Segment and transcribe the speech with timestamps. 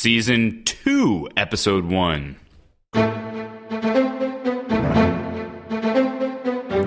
[0.00, 2.36] Season 2, Episode 1.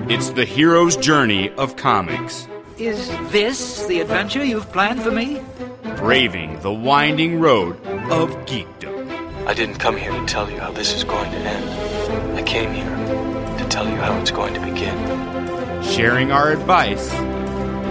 [0.08, 2.48] It's the hero's journey of comics,
[2.78, 5.42] Is this the adventure you've planned for me?
[5.98, 7.76] braving the winding road
[8.10, 9.46] of geekdom.
[9.46, 12.34] I didn't come here to tell you how this is going to end.
[12.38, 12.96] I came here
[13.58, 14.96] to tell you how it's going to begin.
[15.82, 17.12] sharing our advice,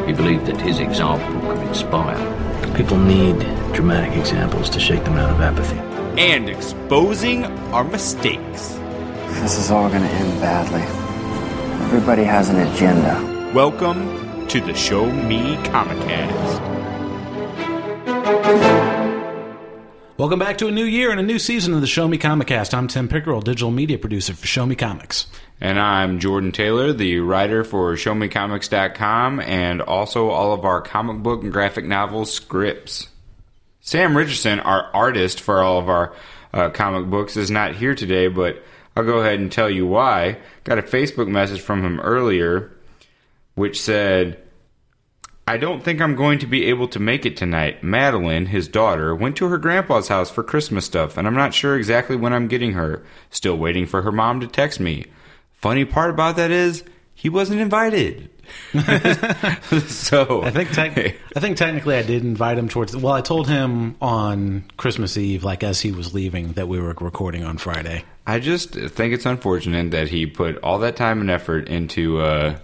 [0.08, 2.51] He believed that his example could inspire.
[2.76, 3.38] People need
[3.74, 5.78] dramatic examples to shake them out of apathy.
[6.18, 8.78] and exposing our mistakes.
[9.42, 10.82] This is all gonna end badly.
[11.86, 13.52] Everybody has an agenda.
[13.54, 16.60] Welcome to the Show Me Comicast.
[20.22, 22.76] Welcome back to a new year and a new season of the Show Me Comicast.
[22.76, 25.26] I'm Tim Pickerel, digital media producer for Show Me Comics.
[25.60, 31.42] And I'm Jordan Taylor, the writer for ShowMeComics.com and also all of our comic book
[31.42, 33.08] and graphic novel scripts.
[33.80, 36.14] Sam Richardson, our artist for all of our
[36.54, 38.64] uh, comic books, is not here today, but
[38.96, 40.38] I'll go ahead and tell you why.
[40.66, 42.72] Got a Facebook message from him earlier
[43.56, 44.38] which said,
[45.48, 47.84] I don't think I'm going to be able to make it tonight.
[47.84, 51.76] Madeline, his daughter, went to her grandpa's house for Christmas stuff, and I'm not sure
[51.76, 53.04] exactly when I'm getting her.
[53.30, 55.06] Still waiting for her mom to text me.
[55.52, 56.84] Funny part about that is,
[57.14, 58.30] he wasn't invited.
[59.88, 62.96] so I think tec- I think technically I did invite him towards.
[62.96, 66.96] Well, I told him on Christmas Eve, like as he was leaving, that we were
[67.00, 68.04] recording on Friday.
[68.26, 72.58] I just think it's unfortunate that he put all that time and effort into, uh,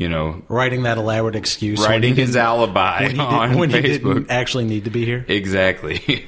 [0.00, 4.14] you know, Writing that elaborate excuse, writing his alibi when he, on when he Facebook.
[4.14, 5.26] didn't actually need to be here.
[5.28, 6.24] Exactly.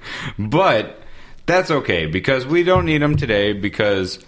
[0.40, 1.00] but
[1.46, 4.18] that's okay because we don't need him today because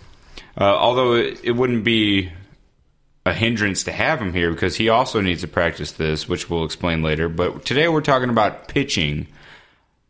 [0.57, 2.31] uh, although it, it wouldn't be
[3.27, 6.65] a hindrance to have him here because he also needs to practice this, which we'll
[6.65, 7.29] explain later.
[7.29, 9.27] But today we're talking about pitching.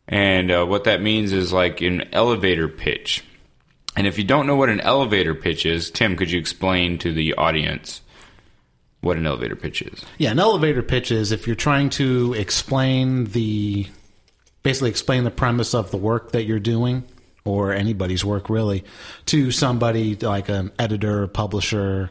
[0.07, 3.23] And uh, what that means is like an elevator pitch.
[3.95, 7.11] And if you don't know what an elevator pitch is, Tim, could you explain to
[7.11, 8.01] the audience
[9.05, 10.03] what an elevator pitch is?
[10.17, 13.87] Yeah, an elevator pitch is if you're trying to explain the
[14.63, 17.03] basically explain the premise of the work that you're doing
[17.45, 18.83] or anybody's work really
[19.27, 22.09] to somebody like an editor, publisher,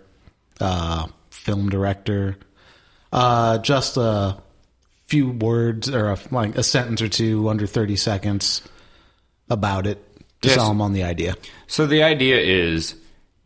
[0.60, 2.37] uh, film director,
[3.12, 4.37] uh, just a
[5.06, 8.62] few words or a, like a sentence or two under 30 seconds
[9.50, 9.99] about it
[10.43, 10.56] to Yes.
[10.59, 11.34] sell them on the idea.
[11.66, 12.94] So the idea is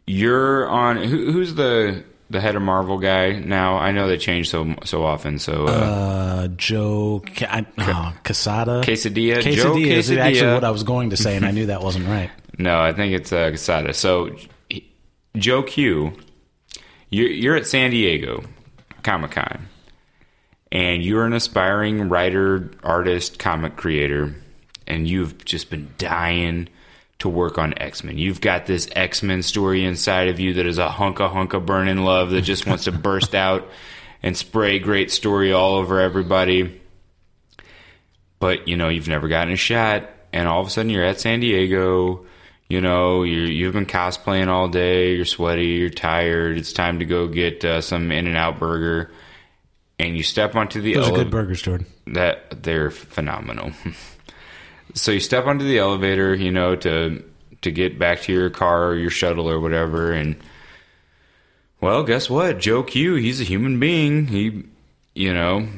[0.07, 3.77] you're on who, who's the the head of Marvel guy now?
[3.77, 5.39] I know they change so so often.
[5.39, 8.83] So uh, Uh, Joe I, oh, Quesada.
[8.83, 9.43] Quesadilla?
[9.43, 10.19] Quesadilla Joe is Quesadilla.
[10.21, 12.31] actually what I was going to say, and I knew that wasn't right.
[12.59, 13.93] no, I think it's uh, Quesada.
[13.95, 14.31] So
[15.37, 16.13] Joe Q,
[17.11, 18.45] you're, you're at San Diego
[19.03, 19.69] Comic Con,
[20.73, 24.35] and you're an aspiring writer, artist, comic creator,
[24.87, 26.69] and you've just been dying
[27.19, 28.17] to work on X Men.
[28.19, 32.05] You've got this X Men story inside of you that is a hunka hunka burning
[32.05, 33.69] love that just wants to burst out
[34.23, 36.81] and spray great story all over everybody.
[38.39, 41.21] But you know, you've never gotten a shot, and all of a sudden you're at
[41.21, 42.25] San Diego.
[42.69, 45.17] You know, you you've been cosplaying all day.
[45.17, 45.67] You're sweaty.
[45.67, 46.59] You're tired.
[46.59, 49.11] It's time to go get uh, some In and Out burger,
[49.99, 51.87] and you step onto the Those are good burgers, Jordan.
[52.09, 53.73] that they're phenomenal.
[54.95, 57.25] so you step onto the elevator, you know, to
[57.63, 60.37] to get back to your car or your shuttle or whatever, and
[61.81, 62.59] well, guess what?
[62.59, 64.27] Joe Q, he's a human being.
[64.27, 64.65] He,
[65.15, 65.69] you know,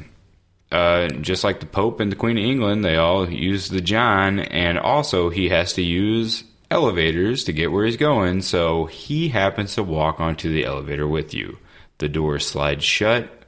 [0.72, 4.41] uh, just like the Pope and the Queen of England, they all use the John,
[4.41, 8.43] and also he has to use elevators to get where he's going.
[8.43, 11.59] So he happens to walk onto the elevator with you.
[11.99, 13.40] The door slides shut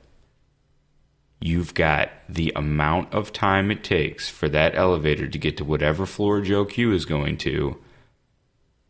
[1.43, 6.07] you've got the amount of time it takes for that elevator to get to whatever
[6.07, 7.79] floor Joe Q is going to,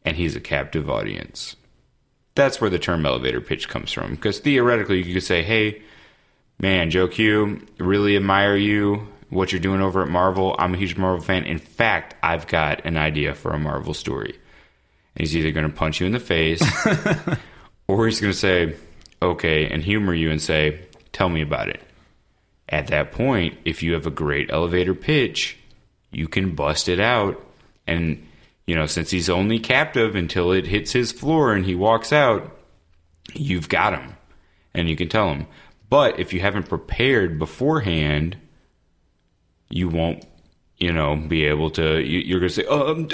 [0.04, 1.56] and he's a captive audience.
[2.34, 4.12] That's where the term elevator pitch comes from.
[4.12, 5.82] Because theoretically, you could say, hey,
[6.58, 10.54] man, Joe Q, really admire you, what you're doing over at Marvel.
[10.58, 11.44] I'm a huge Marvel fan.
[11.44, 14.38] In fact, I've got an idea for a Marvel story.
[15.16, 16.62] And he's either going to punch you in the face,
[17.88, 18.76] or he's going to say,
[19.22, 21.80] okay, and humor you and say, tell me about it.
[22.72, 25.58] At that point, if you have a great elevator pitch,
[26.10, 27.44] you can bust it out.
[27.86, 28.26] And,
[28.66, 32.58] you know, since he's only captive until it hits his floor and he walks out,
[33.34, 34.16] you've got him.
[34.72, 35.46] And you can tell him.
[35.90, 38.38] But if you haven't prepared beforehand,
[39.68, 40.24] you won't,
[40.78, 42.00] you know, be able to.
[42.00, 43.08] You, you're going to say, um,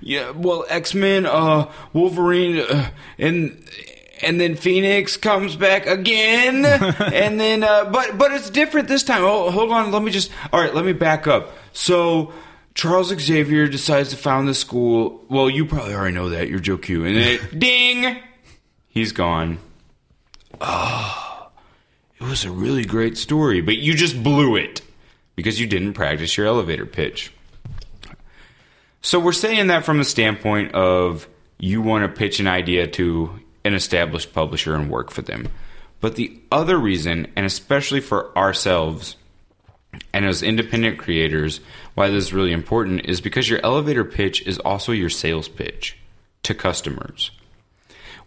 [0.00, 3.68] yeah, well, X Men, uh, Wolverine, uh, and
[4.22, 9.22] and then Phoenix comes back again, and then uh, but but it's different this time.
[9.24, 11.52] Oh, hold on, let me just all right, let me back up.
[11.72, 12.32] So
[12.74, 15.24] Charles Xavier decides to found the school.
[15.28, 16.48] Well, you probably already know that.
[16.48, 17.04] You're Joe Q.
[17.04, 18.22] And then it, ding,
[18.88, 19.58] he's gone.
[20.60, 21.50] Oh,
[22.20, 24.80] it was a really great story, but you just blew it
[25.34, 27.32] because you didn't practice your elevator pitch.
[29.00, 31.26] So we're saying that from the standpoint of
[31.58, 35.48] you want to pitch an idea to an established publisher and work for them.
[36.00, 39.16] But the other reason, and especially for ourselves
[40.12, 41.60] and as independent creators,
[41.94, 45.98] why this is really important is because your elevator pitch is also your sales pitch
[46.42, 47.30] to customers.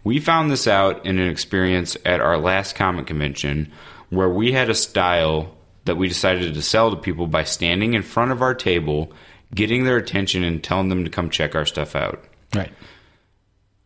[0.04, 3.72] We found this out in an experience at our last comic convention
[4.08, 8.02] where we had a style that we decided to sell to people by standing in
[8.02, 9.12] front of our table,
[9.52, 12.24] getting their attention, and telling them to come check our stuff out
[12.54, 12.72] Right.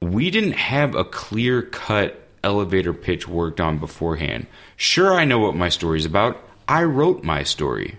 [0.03, 4.47] We didn't have a clear cut elevator pitch worked on beforehand.
[4.77, 6.43] Sure, I know what my story's about.
[6.67, 7.99] I wrote my story.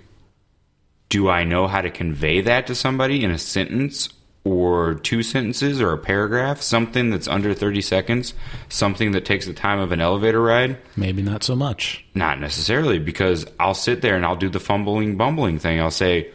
[1.09, 4.09] Do I know how to convey that to somebody in a sentence
[4.43, 6.61] or two sentences or a paragraph?
[6.61, 8.33] Something that's under 30 seconds?
[8.69, 10.77] Something that takes the time of an elevator ride?
[10.95, 12.03] Maybe not so much.
[12.15, 15.79] Not necessarily, because I'll sit there and I'll do the fumbling, bumbling thing.
[15.79, 16.31] I'll say,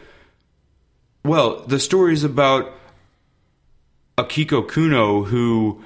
[1.24, 2.72] well, the story's about
[4.16, 5.82] Akiko Kuno who,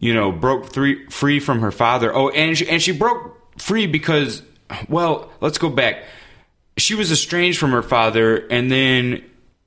[0.00, 2.14] you know, broke three, free from her father.
[2.14, 4.42] Oh, and she, and she broke free because,
[4.88, 6.04] well, let's go back.
[6.76, 9.22] She was estranged from her father, and then,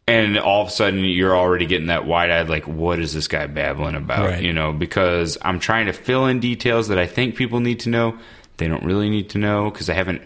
[0.07, 3.27] and all of a sudden, you're already getting that wide eyed, like, what is this
[3.27, 4.29] guy babbling about?
[4.29, 4.43] Right.
[4.43, 7.89] You know, because I'm trying to fill in details that I think people need to
[7.89, 8.17] know.
[8.57, 10.21] They don't really need to know because I haven't,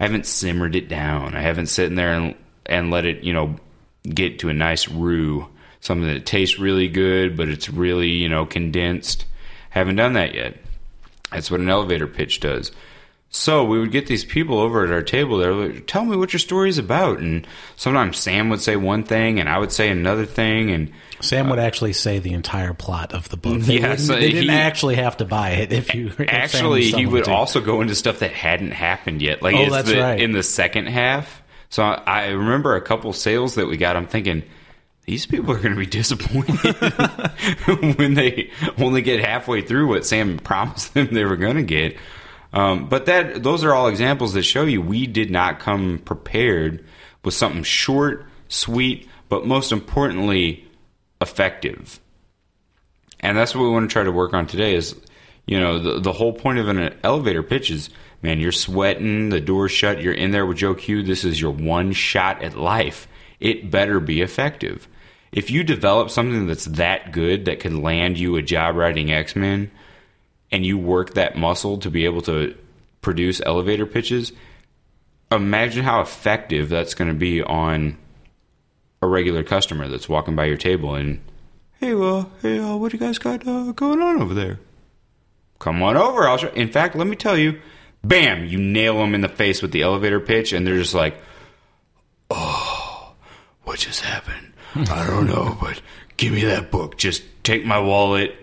[0.00, 1.36] I haven't simmered it down.
[1.36, 2.34] I haven't sitting there and
[2.68, 3.56] and let it, you know,
[4.02, 5.48] get to a nice roux,
[5.86, 9.24] something that tastes really good, but it's really, you know, condensed.
[9.70, 10.56] Haven't done that yet.
[11.30, 12.72] That's what an elevator pitch does.
[13.28, 15.36] So we would get these people over at our table.
[15.38, 19.02] They're like, "Tell me what your story is about." And sometimes Sam would say one
[19.02, 22.72] thing, and I would say another thing, and Sam would uh, actually say the entire
[22.72, 23.60] plot of the book.
[23.60, 26.06] They, Yeah, so they didn't he- actually have to buy it if you.
[26.18, 29.90] if actually he would also go into stuff that hadn't happened yet like Oh, that's
[29.90, 30.20] the, right.
[30.20, 34.06] in the second half so I, I remember a couple sales that we got i'm
[34.06, 34.44] thinking
[35.06, 36.56] these people are going to be disappointed
[37.96, 41.96] when they only get halfway through what sam promised them they were going to get.
[42.52, 46.84] Um, but that those are all examples that show you we did not come prepared
[47.24, 50.66] with something short sweet but most importantly
[51.20, 52.00] effective.
[53.20, 54.96] And that's what we want to try to work on today is
[55.46, 57.90] you know the, the whole point of an elevator pitch is
[58.22, 61.52] man you're sweating the door's shut you're in there with joe q this is your
[61.52, 63.06] one shot at life.
[63.38, 64.88] It better be effective
[65.36, 69.70] if you develop something that's that good that could land you a job writing x-men
[70.50, 72.56] and you work that muscle to be able to
[73.00, 74.32] produce elevator pitches
[75.30, 77.96] imagine how effective that's going to be on
[79.00, 81.20] a regular customer that's walking by your table and
[81.80, 84.58] hey, well, hey, uh, what do you guys got uh, going on over there?
[85.58, 86.26] Come on over.
[86.26, 86.48] I'll show.
[86.48, 87.60] In fact, let me tell you,
[88.02, 91.20] bam, you nail them in the face with the elevator pitch, and they're just like,
[92.30, 93.14] oh,
[93.62, 94.52] what just happened?
[94.90, 95.80] I don't know, but
[96.16, 96.96] give me that book.
[96.96, 98.34] Just take my wallet,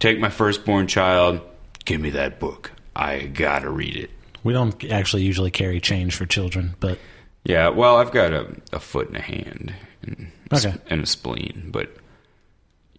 [0.00, 1.40] take my firstborn child,
[1.84, 2.72] give me that book.
[2.96, 4.10] I gotta read it.
[4.44, 6.98] We don't actually usually carry change for children, but
[7.44, 10.74] Yeah, well, I've got a, a foot and a hand and, Okay.
[10.88, 11.94] and a spleen, but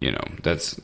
[0.00, 0.80] you know that's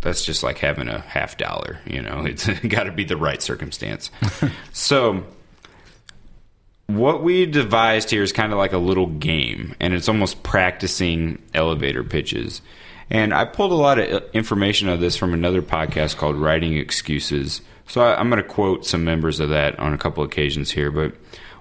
[0.00, 1.80] that's just like having a half dollar.
[1.86, 4.10] You know, it's got to be the right circumstance.
[4.72, 5.24] so,
[6.86, 11.42] what we devised here is kind of like a little game, and it's almost practicing
[11.54, 12.60] elevator pitches.
[13.10, 17.60] And I pulled a lot of information of this from another podcast called Writing Excuses.
[17.86, 20.90] So I, I'm going to quote some members of that on a couple occasions here.
[20.90, 21.14] But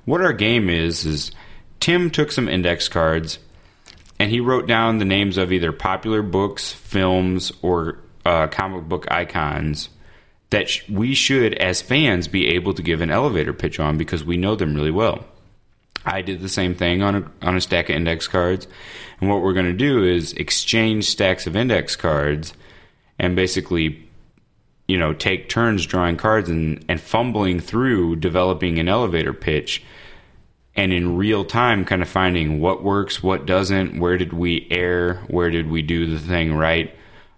[0.05, 1.31] what our game is is
[1.79, 3.39] Tim took some index cards
[4.19, 9.05] and he wrote down the names of either popular books, films, or uh, comic book
[9.11, 9.89] icons
[10.53, 14.23] that sh- we should, as fans, be able to give an elevator pitch on because
[14.23, 15.25] we know them really well.
[16.05, 18.67] I did the same thing on a, on a stack of index cards.
[19.19, 22.53] And what we're going to do is exchange stacks of index cards
[23.17, 24.07] and basically,
[24.87, 29.83] you know, take turns drawing cards and, and fumbling through developing an elevator pitch
[30.75, 35.15] and in real time kind of finding what works, what doesn't, where did we err,
[35.27, 36.95] where did we do the thing right,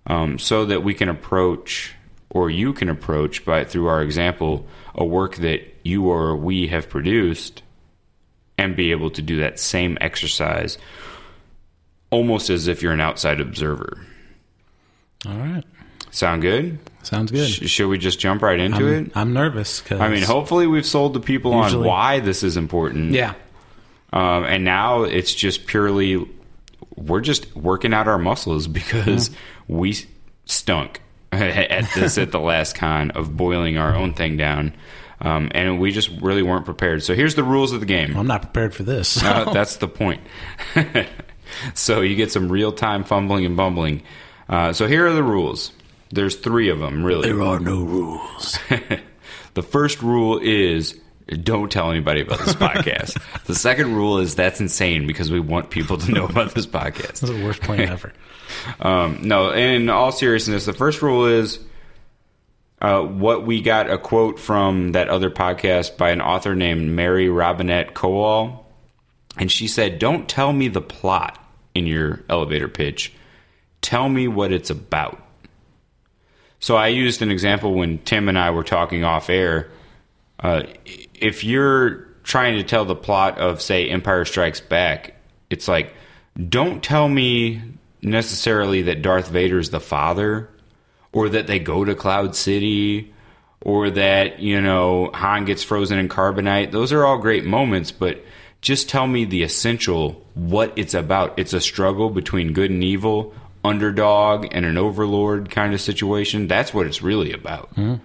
[0.08, 1.95] um, so that we can approach
[2.36, 6.90] or you can approach by through our example a work that you or we have
[6.90, 7.64] produced
[8.58, 10.78] and be able to do that same exercise
[12.10, 14.02] almost as if you're an outside observer.
[15.26, 15.64] all right,
[16.12, 16.78] Sound good?
[17.04, 17.48] sounds good.
[17.50, 19.12] Sh- should we just jump right into I'm, it?
[19.16, 23.14] I'm nervous because I mean, hopefully we've sold the people on why this is important.
[23.14, 23.34] yeah,
[24.12, 26.28] Um, and now it's just purely
[26.98, 29.30] we're just working out our muscles because
[29.70, 29.96] we
[30.46, 31.02] stunk
[31.72, 34.74] at this at the last con of boiling our own thing down.
[35.22, 37.04] Um, and we just really weren't prepared.
[37.04, 38.16] So here's the rules of the game.
[38.18, 39.24] I'm not prepared for this.
[39.24, 40.22] Uh, that's the point.
[41.74, 44.04] so you get some real time fumbling and bumbling.
[44.50, 45.72] Uh, so here are the rules.
[46.12, 47.28] There's three of them, really.
[47.30, 48.60] there are no rules.
[49.54, 53.20] the first rule is don't tell anybody about this podcast.
[53.46, 57.20] the second rule is that's insane because we want people to know about this podcast.
[57.20, 58.14] That's the worst plan ever.
[58.80, 61.60] Um, no, in all seriousness, the first rule is
[62.82, 67.30] uh, what we got a quote from that other podcast by an author named Mary
[67.30, 68.64] Robinette Kowal.
[69.38, 73.14] And she said, Don't tell me the plot in your elevator pitch.
[73.82, 75.22] Tell me what it's about.
[76.60, 79.70] So I used an example when Tim and I were talking off air.
[80.40, 80.64] Uh,
[81.22, 85.16] if you're trying to tell the plot of, say, Empire Strikes Back,
[85.50, 85.94] it's like,
[86.50, 87.62] don't tell me
[88.02, 90.50] necessarily that Darth Vader's the father,
[91.12, 93.14] or that they go to Cloud City,
[93.62, 96.72] or that, you know, Han gets frozen in carbonite.
[96.72, 98.24] Those are all great moments, but
[98.62, 101.38] just tell me the essential, what it's about.
[101.40, 106.48] It's a struggle between good and evil, underdog and an overlord kind of situation.
[106.48, 107.72] That's what it's really about.
[107.76, 107.96] Mm-hmm.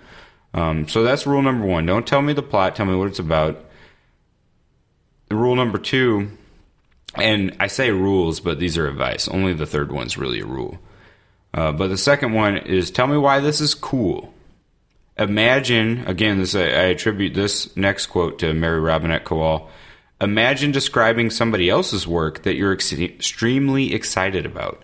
[0.53, 1.87] Um, so that's rule number one.
[1.87, 2.77] Don't tell me the plot.
[2.77, 3.65] Tell me what it's about.
[5.31, 6.29] Rule number two,
[7.15, 9.29] and I say rules, but these are advice.
[9.29, 10.79] Only the third one's really a rule.
[11.55, 14.33] Uh, but the second one is tell me why this is cool.
[15.17, 19.69] Imagine again, this I, I attribute this next quote to Mary Robinette Kowal.
[20.21, 24.83] Imagine describing somebody else's work that you're ex- extremely excited about,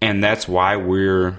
[0.00, 1.38] and that's why we're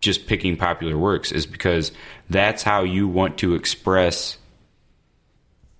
[0.00, 1.92] just picking popular works is because
[2.28, 4.38] that's how you want to express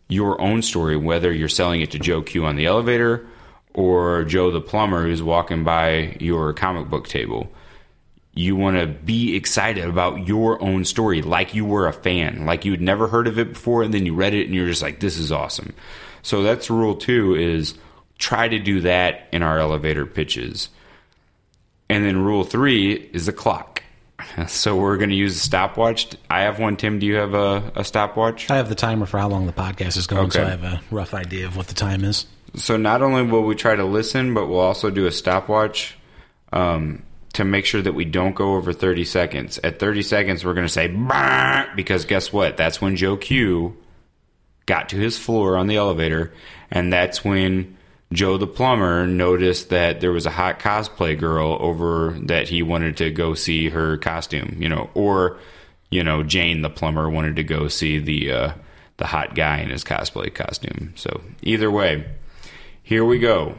[0.09, 3.27] your own story, whether you're selling it to Joe Q on the elevator
[3.73, 7.51] or Joe the plumber who's walking by your comic book table.
[8.35, 12.65] You want to be excited about your own story like you were a fan, like
[12.65, 15.01] you'd never heard of it before, and then you read it and you're just like,
[15.01, 15.73] this is awesome.
[16.23, 17.75] So that's rule two is
[18.19, 20.69] try to do that in our elevator pitches.
[21.89, 23.70] And then rule three is the clock.
[24.49, 26.09] So we're going to use a stopwatch.
[26.29, 26.77] I have one.
[26.77, 28.51] Tim, do you have a, a stopwatch?
[28.51, 30.81] I have the timer for how long the podcast is going, so I have a
[30.91, 32.27] rough idea of what the time is.
[32.57, 35.97] So not only will we try to listen, but we'll also do a stopwatch
[36.53, 37.03] um,
[37.35, 39.59] to make sure that we don't go over 30 seconds.
[39.63, 40.89] At 30 seconds, we're going to say,
[41.77, 42.57] because guess what?
[42.57, 43.77] That's when Joe Q
[44.67, 46.33] got to his floor on the elevator,
[46.71, 47.77] and that's when
[48.13, 52.97] Joe the plumber noticed that there was a hot cosplay girl over that he wanted
[52.97, 55.39] to go see her costume, you know, or
[55.91, 58.53] you know Jane the plumber wanted to go see the uh,
[58.97, 60.93] the hot guy in his cosplay costume.
[60.97, 62.05] So either way,
[62.83, 63.55] here we go.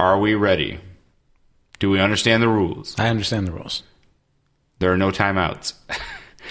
[0.00, 0.80] Are we ready?
[1.78, 2.98] Do we understand the rules?
[2.98, 3.82] I understand the rules.
[4.78, 5.74] There are no timeouts.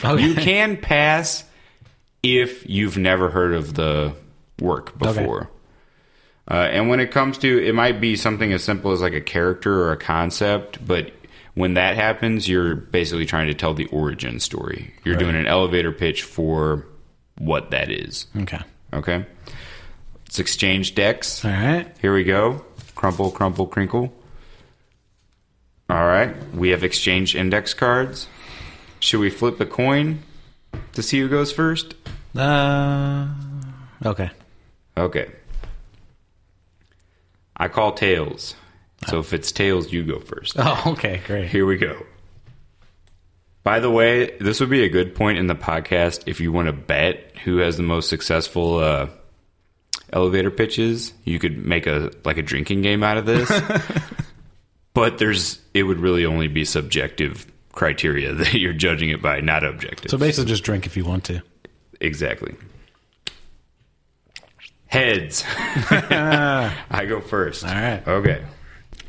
[0.03, 0.24] Okay.
[0.24, 1.43] You can pass
[2.22, 4.13] if you've never heard of the
[4.60, 5.50] work before.
[6.50, 9.22] Uh, and when it comes to, it might be something as simple as like a
[9.22, 11.12] character or a concept, but
[11.56, 14.94] when that happens, you're basically trying to tell the origin story.
[15.04, 16.86] You're doing an elevator pitch for
[17.39, 18.27] what that is.
[18.38, 18.60] Okay.
[18.94, 19.25] Okay?
[20.25, 21.44] Let's exchange decks.
[21.44, 21.88] All right.
[22.00, 22.63] Here we go.
[22.96, 24.13] Crumple, crumple, crinkle.
[25.89, 26.36] All right.
[26.54, 28.27] We have exchange index cards.
[29.00, 30.20] Should we flip a coin
[30.94, 31.96] to see who goes first?
[32.36, 33.27] Uh,
[34.06, 34.30] okay.
[34.96, 35.32] Okay.
[37.57, 38.55] I call tails.
[39.07, 40.55] So if it's tails, you go first.
[40.59, 41.21] Oh, okay.
[41.25, 41.49] Great.
[41.49, 42.05] Here we go.
[43.63, 46.67] By the way, this would be a good point in the podcast if you want
[46.67, 49.09] to bet who has the most successful uh,
[50.13, 51.13] elevator pitches.
[51.25, 53.51] You could make a like a drinking game out of this.
[54.93, 59.63] but there's it would really only be subjective criteria that you're judging it by, not
[59.63, 60.11] objective.
[60.11, 61.41] So basically, just drink if you want to.
[61.99, 62.55] Exactly.
[64.88, 65.44] Heads.
[65.48, 67.65] I go first.
[67.65, 68.08] All right.
[68.08, 68.44] Okay.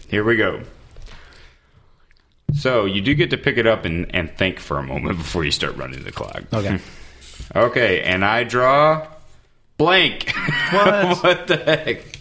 [0.08, 0.62] Here we go.
[2.54, 5.44] So you do get to pick it up and, and think for a moment before
[5.44, 6.42] you start running the clock.
[6.52, 6.80] Okay.
[7.56, 9.06] Okay, and I draw
[9.78, 10.30] blank.
[10.70, 11.22] What?
[11.22, 12.18] what the heck?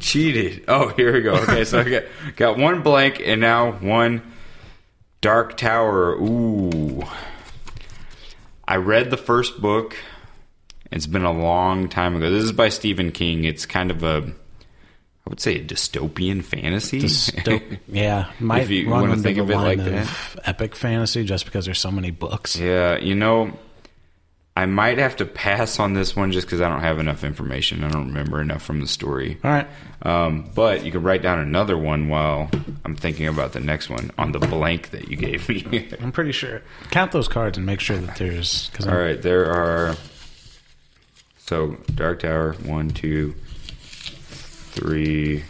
[0.00, 0.64] Cheated.
[0.68, 1.34] Oh, here we go.
[1.34, 2.02] Okay, so I got
[2.36, 4.20] got one blank and now one
[5.22, 6.12] dark tower.
[6.16, 7.04] Ooh.
[8.68, 9.96] I read the first book.
[10.94, 12.30] It's been a long time ago.
[12.30, 13.44] This is by Stephen King.
[13.44, 14.18] It's kind of a
[15.26, 17.00] I would say a dystopian fantasy.
[17.00, 20.08] Dysto- yeah, might If you run wanna think of it like that.
[20.44, 22.56] epic fantasy just because there's so many books.
[22.56, 23.52] Yeah, you know,
[24.56, 27.82] I might have to pass on this one just because I don't have enough information.
[27.82, 29.38] I don't remember enough from the story.
[29.42, 29.66] All right.
[30.02, 32.50] Um, but you can write down another one while
[32.84, 35.88] I'm thinking about the next one on the blank that you gave me.
[36.00, 36.62] I'm pretty sure.
[36.90, 38.70] Count those cards and make sure that there's.
[38.74, 39.96] Cause All right, there are.
[41.46, 43.34] So Dark Tower, one, two,
[44.72, 45.44] three,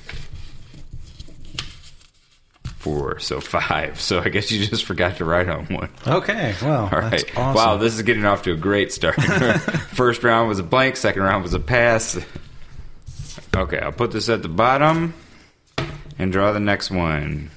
[2.65, 3.21] four.
[3.21, 4.01] So five.
[4.01, 5.91] So I guess you just forgot to write on one.
[6.05, 6.57] Okay.
[6.61, 7.39] Well, All that's right.
[7.39, 7.55] awesome.
[7.55, 9.15] Wow, this is getting off to a great start.
[9.95, 10.97] First round was a blank.
[10.97, 12.19] Second round was a pass.
[13.55, 15.15] Okay, I'll put this at the bottom
[16.19, 17.53] and draw the next one.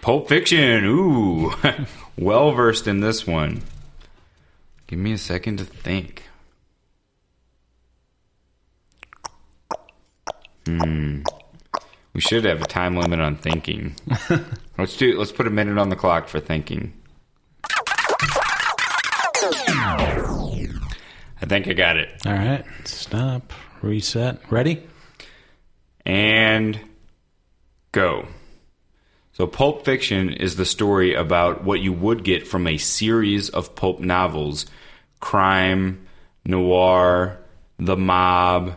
[0.00, 0.86] Pulp Fiction.
[0.86, 1.52] Ooh,
[2.18, 3.60] well versed in this one.
[4.90, 6.24] Give me a second to think.
[10.66, 11.20] Hmm.
[12.12, 13.94] We should have a time limit on thinking.
[14.78, 15.16] let's do.
[15.16, 16.92] Let's put a minute on the clock for thinking.
[21.40, 22.08] I think I got it.
[22.26, 22.64] All right.
[22.82, 23.52] Stop.
[23.82, 24.40] Reset.
[24.50, 24.82] Ready?
[26.04, 26.80] And
[27.92, 28.26] go.
[29.34, 33.76] So, Pulp Fiction is the story about what you would get from a series of
[33.76, 34.66] pulp novels
[35.20, 36.06] crime,
[36.44, 37.38] noir,
[37.78, 38.74] the mob,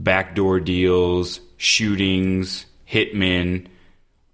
[0.00, 3.66] backdoor deals, shootings, hitmen.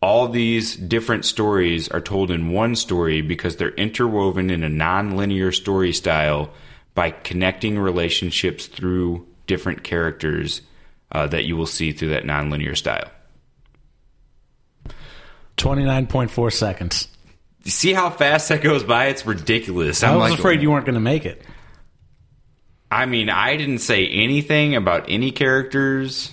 [0.00, 5.16] All these different stories are told in one story because they're interwoven in a non
[5.16, 6.50] linear story style
[6.94, 10.62] by connecting relationships through different characters
[11.12, 13.10] uh, that you will see through that non linear style.
[15.56, 17.08] 29.4 seconds.
[17.68, 19.08] You see how fast that goes by?
[19.08, 20.02] It's ridiculous.
[20.02, 21.42] i I'm was like, afraid you weren't going to make it.
[22.90, 26.32] I mean, I didn't say anything about any characters.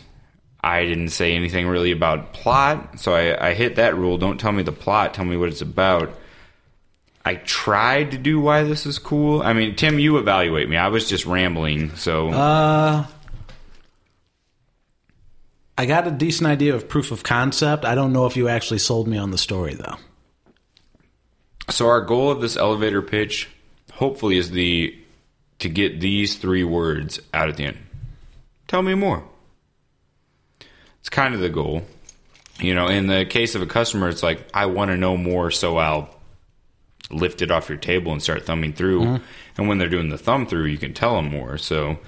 [0.64, 3.02] I didn't say anything really about plot.
[3.02, 4.18] So I, I hit that rule.
[4.18, 5.14] Don't tell me the plot.
[5.14, 6.18] Tell me what it's about.
[7.26, 9.42] I tried to do why this is cool.
[9.42, 10.78] I mean, Tim, you evaluate me.
[10.78, 11.98] I was just rambling.
[11.98, 13.06] So Uh,
[15.78, 17.84] I got a decent idea of proof of concept.
[17.84, 19.98] I don't know if you actually sold me on the story, though.
[21.70, 23.50] So our goal of this elevator pitch,
[23.94, 24.98] hopefully, is the
[25.60, 27.78] to get these three words out at the end.
[28.68, 29.24] Tell me more.
[31.00, 31.84] It's kind of the goal.
[32.60, 35.52] You know, in the case of a customer, it's like I want to know more,
[35.52, 36.10] so I'll
[37.12, 39.02] lift it off your table and start thumbing through.
[39.02, 39.24] Mm-hmm.
[39.58, 41.58] And when they're doing the thumb through, you can tell them more.
[41.58, 42.00] So,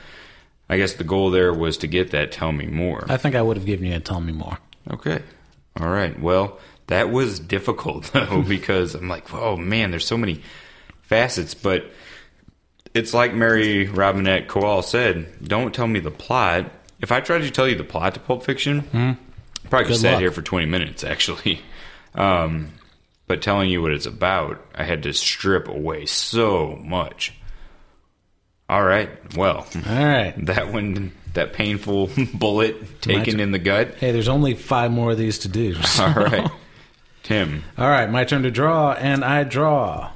[0.69, 3.05] I guess the goal there was to get that tell me more.
[3.09, 4.57] I think I would have given you a tell me more.
[4.89, 5.21] Okay.
[5.79, 6.19] All right.
[6.19, 10.41] Well, that was difficult though because I'm like, oh man, there's so many
[11.01, 11.85] facets, but
[12.93, 16.71] it's like Mary Robinette Kowal said, don't tell me the plot.
[16.99, 19.17] If I tried to tell you the plot to Pulp Fiction, I
[19.69, 20.21] probably could sat luck.
[20.21, 21.61] here for 20 minutes actually.
[22.15, 22.69] Um,
[23.27, 27.33] but telling you what it's about, I had to strip away so much.
[28.69, 29.09] All right.
[29.35, 30.33] Well, All right.
[30.45, 33.95] that one, that painful bullet taken in the gut.
[33.95, 35.75] Hey, there's only five more of these to do.
[35.99, 36.49] All right.
[37.27, 37.65] Tim.
[37.77, 40.11] All right, my turn to draw, and I draw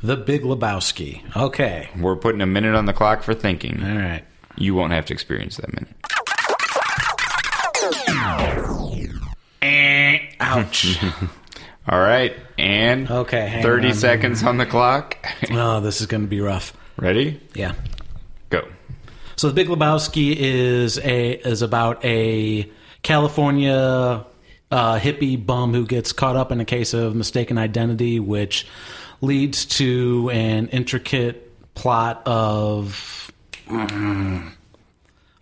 [0.00, 1.22] the Big Lebowski.
[1.36, 1.88] Okay.
[1.98, 3.82] We're putting a minute on the clock for thinking.
[3.82, 4.22] All right.
[4.56, 5.88] You won't have to experience that minute.
[9.60, 10.98] Eh, ouch.
[11.88, 13.94] All right, and Okay, 30 on.
[13.94, 15.16] seconds on the clock.
[15.50, 16.72] oh, this is going to be rough.
[16.96, 17.40] Ready?
[17.54, 17.72] Yeah.
[18.50, 18.68] Go.
[19.34, 22.70] So the Big Lebowski is a is about a
[23.02, 24.24] California
[24.70, 28.66] uh, hippie bum who gets caught up in a case of mistaken identity, which
[29.20, 33.30] leads to an intricate plot of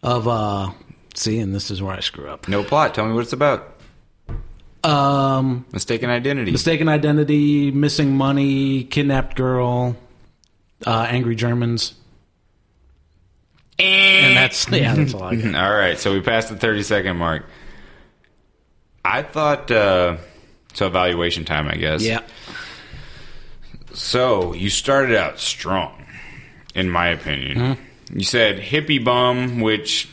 [0.03, 0.71] of uh.
[1.15, 2.47] See, and this is where I screw up.
[2.49, 2.95] No plot.
[2.95, 3.75] Tell me what it's about.
[4.85, 6.53] Um, Mistaken identity.
[6.53, 9.97] mistaken identity, missing money, kidnapped girl,
[10.87, 11.95] uh, angry Germans,
[13.81, 15.55] and that's yeah, that's all I got.
[15.57, 17.45] All right, so we passed the 30 second mark.
[19.05, 20.17] I thought, uh,
[20.75, 22.03] so evaluation time, I guess.
[22.03, 22.21] Yeah.
[23.95, 26.05] So you started out strong,
[26.75, 27.79] in my opinion.
[28.13, 30.09] You said hippie bum, which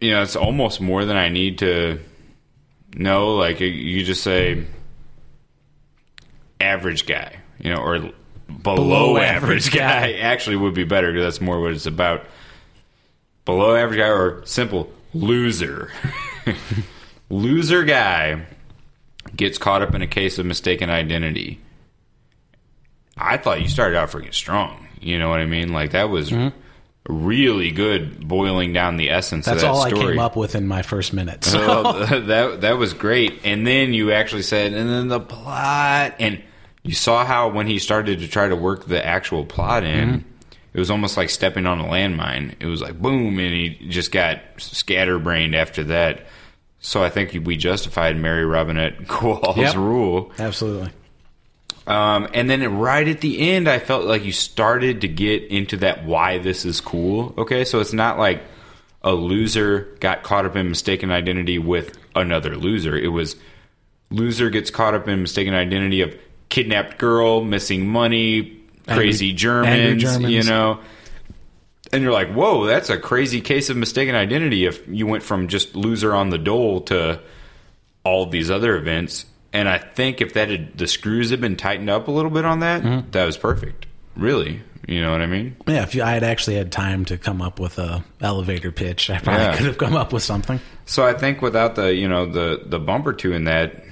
[0.00, 2.00] you know it's almost more than I need to
[2.94, 3.34] know.
[3.36, 4.64] Like you just say
[6.60, 8.12] average guy, you know, or below,
[8.76, 10.12] Below average, average guy.
[10.12, 10.18] guy.
[10.18, 12.24] Actually, would be better because that's more what it's about.
[13.44, 15.90] Below average guy or simple loser.
[17.28, 18.46] loser guy
[19.34, 21.60] gets caught up in a case of mistaken identity.
[23.16, 24.88] I thought you started out freaking strong.
[25.00, 25.72] You know what I mean?
[25.72, 27.12] Like that was mm-hmm.
[27.12, 30.06] really good boiling down the essence That's of that all story.
[30.06, 31.44] I came up with in my first minute.
[31.44, 31.58] So.
[32.06, 33.40] So that that was great.
[33.44, 36.42] And then you actually said, and then the plot, and
[36.82, 40.28] you saw how when he started to try to work the actual plot in, mm-hmm.
[40.72, 42.54] it was almost like stepping on a landmine.
[42.60, 46.26] It was like boom, and he just got scatterbrained after that.
[46.86, 49.74] So I think we justified Mary Robinette Kowal's Yep.
[49.76, 50.30] rule.
[50.38, 50.90] Absolutely.
[51.86, 55.78] Um, and then right at the end, I felt like you started to get into
[55.78, 57.34] that why this is cool.
[57.38, 58.42] Okay, so it's not like
[59.02, 62.96] a loser got caught up in mistaken identity with another loser.
[62.96, 63.36] It was
[64.10, 66.14] loser gets caught up in mistaken identity of
[66.48, 70.32] kidnapped girl, missing money, crazy Angry- Germans, angry Germans.
[70.32, 70.80] you know.
[71.94, 75.48] And you're like, whoa, that's a crazy case of mistaken identity if you went from
[75.48, 77.20] just loser on the dole to
[78.04, 79.24] all these other events.
[79.52, 82.44] And I think if that had, the screws had been tightened up a little bit
[82.44, 83.10] on that, Mm-hmm.
[83.12, 83.86] that was perfect.
[84.16, 85.56] Really, you know what I mean?
[85.66, 89.08] Yeah, if you, I had actually had time to come up with a elevator pitch,
[89.10, 89.56] I probably Yeah.
[89.56, 90.60] could have come up with something.
[90.86, 93.82] So I think without the you know the the bumper two in that, I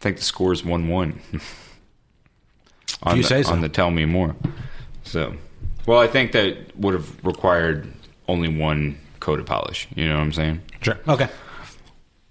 [0.00, 1.20] think the score is one one.
[3.02, 3.52] on you the, say so.
[3.52, 4.34] on the tell me more.
[5.04, 5.34] So,
[5.86, 7.92] well, I think that would have required
[8.28, 9.88] only one coat of polish.
[9.94, 10.60] You know what I'm saying?
[10.82, 10.98] Sure.
[11.08, 11.28] Okay.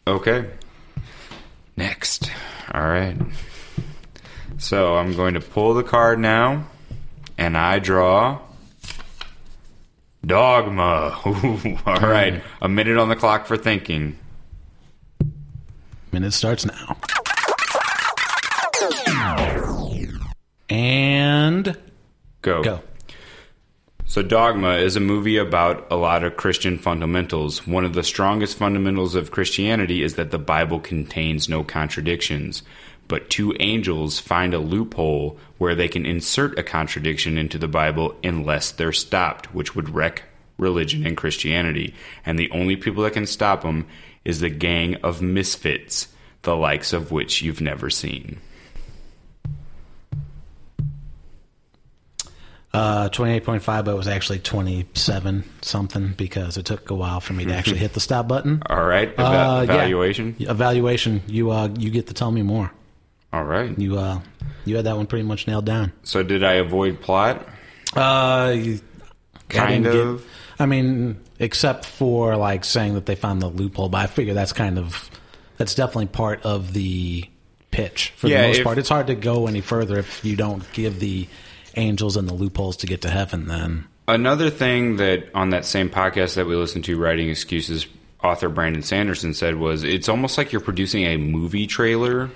[0.07, 0.49] Okay.
[1.77, 2.31] Next.
[2.73, 3.17] All right.
[4.57, 6.67] So I'm going to pull the card now,
[7.37, 8.39] and I draw
[10.25, 11.19] Dogma.
[11.27, 12.41] Ooh, all right.
[12.61, 14.17] A minute on the clock for thinking.
[16.11, 16.97] Minute starts now.
[20.69, 21.77] And
[22.41, 22.63] Go.
[22.63, 22.81] go.
[24.09, 27.67] So, Dogma is a movie about a lot of Christian fundamentals.
[27.67, 32.63] One of the strongest fundamentals of Christianity is that the Bible contains no contradictions.
[33.07, 38.15] But two angels find a loophole where they can insert a contradiction into the Bible
[38.23, 40.23] unless they're stopped, which would wreck
[40.57, 41.93] religion and Christianity.
[42.25, 43.85] And the only people that can stop them
[44.25, 46.07] is the gang of misfits,
[46.41, 48.39] the likes of which you've never seen.
[52.71, 57.43] Uh, 28.5, but it was actually 27 something because it took a while for me
[57.45, 58.61] to actually hit the stop button.
[58.69, 59.73] All right, eva- Uh, yeah.
[59.73, 60.35] evaluation.
[60.39, 61.23] Evaluation.
[61.25, 62.71] You uh, you get to tell me more.
[63.33, 63.77] All right.
[63.77, 64.19] You uh,
[64.65, 65.93] you had that one pretty much nailed down.
[66.03, 67.43] So, did I avoid plot?
[67.95, 68.79] Uh, you,
[69.49, 70.25] I Kind get- of.
[70.59, 74.53] I mean, except for like saying that they found the loophole, but I figure that's
[74.53, 75.09] kind of
[75.57, 77.23] that's definitely part of the
[77.71, 78.77] pitch for Yeah, the most if- part.
[78.77, 81.27] It's hard to go any further if you don't give the
[81.75, 83.47] angels and the loopholes to get to heaven.
[83.47, 87.85] Then Another thing that on that same podcast that we listened to, Writing Excuses,
[88.23, 92.31] author Brandon Sanderson said was it's almost like you're producing a movie trailer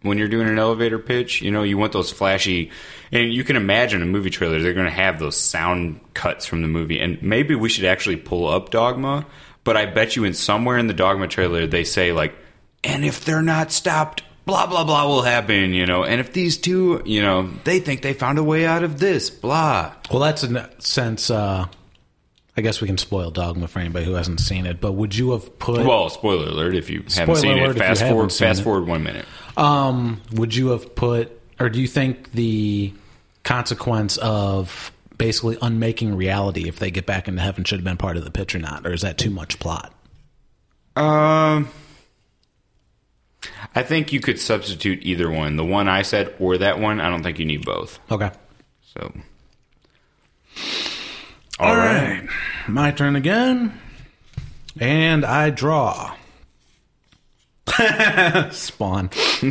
[0.00, 1.42] when you're doing an elevator pitch.
[1.42, 2.70] You know, you want those flashy,
[3.12, 6.62] and you can imagine a movie trailer, they're going to have those sound cuts from
[6.62, 6.98] the movie.
[6.98, 9.26] And maybe we should actually pull up Dogma,
[9.64, 12.34] but I bet you in somewhere in the Dogma trailer, they say, like,
[12.82, 16.04] and if they're not stopped, blah, blah, blah will happen, you know.
[16.04, 19.30] And if these two, you know, they think they found a way out of this,
[19.30, 19.92] blah.
[20.10, 21.30] well, that's in that sense.
[21.30, 21.66] Uh,
[22.56, 24.80] I guess we can spoil Dogma for anybody who hasn't seen it.
[24.80, 25.84] But would you have put?
[25.84, 27.76] Well, spoiler alert if you haven't seen it.
[27.76, 28.62] Fast forward fast it.
[28.62, 29.26] forward one minute.
[29.56, 32.92] Um, would you have put, or do you think the
[33.42, 38.16] consequence of basically unmaking reality if they get back into heaven should have been part
[38.16, 39.92] of the pitch or not, or is that too much plot?
[40.96, 41.68] Um
[43.74, 45.56] I think you could substitute either one.
[45.56, 47.00] The one I said or that one.
[47.00, 47.98] I don't think you need both.
[48.10, 48.30] Okay.
[48.96, 49.12] So
[51.58, 52.26] All right.
[52.68, 53.80] My turn again.
[54.78, 56.14] And I draw.
[58.50, 59.10] Spawn.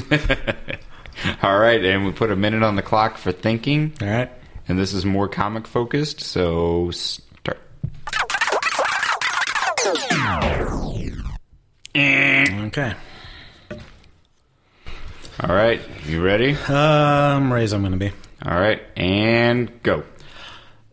[1.42, 4.32] All right, and we put a minute on the clock for thinking, All right.
[4.68, 6.20] and this is more comic focused.
[6.22, 7.60] So start.
[11.96, 12.94] Okay.
[15.40, 16.54] All right, you ready?
[16.54, 18.12] Um, raise I'm going to be.
[18.46, 20.04] All right, and go.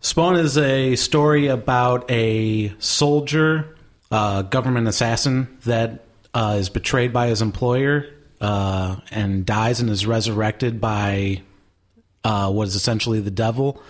[0.01, 3.77] Spawn is a story about a soldier,
[4.11, 8.07] uh, government assassin that uh, is betrayed by his employer
[8.41, 11.43] uh, and dies and is resurrected by
[12.25, 13.83] uh, what is essentially the devil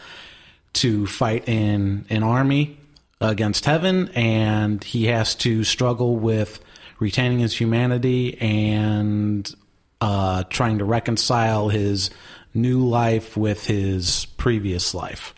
[0.72, 2.76] to fight in an army
[3.20, 6.58] against heaven, and he has to struggle with
[6.98, 9.54] retaining his humanity and
[10.00, 12.10] uh, trying to reconcile his
[12.54, 15.34] new life with his previous life.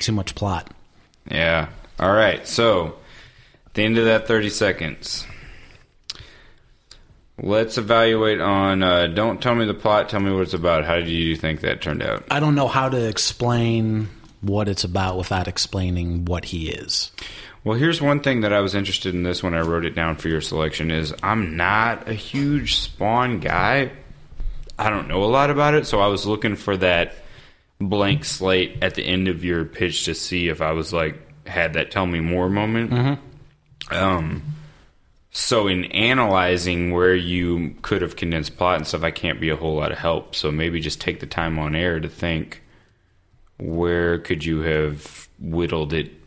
[0.00, 0.72] Too much plot.
[1.30, 1.68] Yeah.
[1.98, 2.46] All right.
[2.46, 2.98] So,
[3.66, 5.26] at the end of that 30 seconds,
[7.40, 10.84] let's evaluate on uh, don't tell me the plot, tell me what it's about.
[10.84, 12.24] How do you think that turned out?
[12.30, 14.08] I don't know how to explain
[14.40, 17.10] what it's about without explaining what he is.
[17.68, 20.16] Well, here's one thing that I was interested in this when I wrote it down
[20.16, 23.92] for your selection is I'm not a huge Spawn guy.
[24.78, 27.16] I don't know a lot about it, so I was looking for that
[27.78, 31.74] blank slate at the end of your pitch to see if I was like had
[31.74, 32.90] that tell me more moment.
[33.90, 34.44] Um,
[35.30, 39.56] so in analyzing where you could have condensed plot and stuff, I can't be a
[39.56, 40.34] whole lot of help.
[40.34, 42.62] So maybe just take the time on air to think
[43.58, 46.17] where could you have whittled it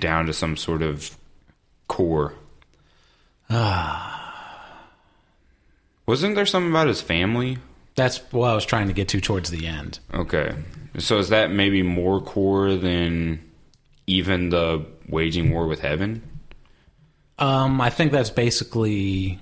[0.00, 1.16] down to some sort of
[1.88, 2.34] core.
[6.06, 7.58] Wasn't there something about his family?
[7.94, 9.98] That's what I was trying to get to towards the end.
[10.12, 10.54] Okay.
[10.98, 13.40] So is that maybe more core than
[14.06, 16.22] even the waging war with heaven?
[17.38, 19.40] Um, I think that's basically.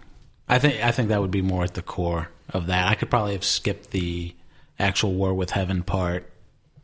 [0.48, 2.88] I think I think that would be more at the core of that.
[2.88, 4.34] I could probably have skipped the
[4.78, 6.30] actual war with heaven part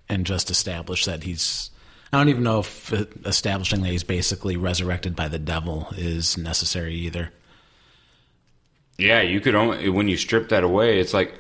[0.08, 1.70] and just established that he's.
[2.12, 2.92] I don't even know if
[3.26, 7.30] establishing that he's basically resurrected by the devil is necessary either.
[8.98, 11.00] Yeah, you could only when you strip that away.
[11.00, 11.34] It's like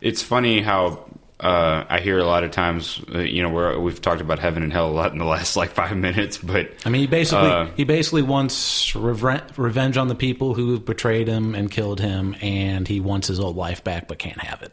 [0.00, 1.04] it's funny how
[1.40, 4.62] uh, I hear a lot of times, uh, you know, where we've talked about heaven
[4.62, 7.48] and hell a lot in the last like five minutes, but I mean, he basically
[7.48, 12.36] Uh, he basically wants reven- revenge on the people who betrayed him and killed him,
[12.42, 14.72] and he wants his old life back, but can't have it.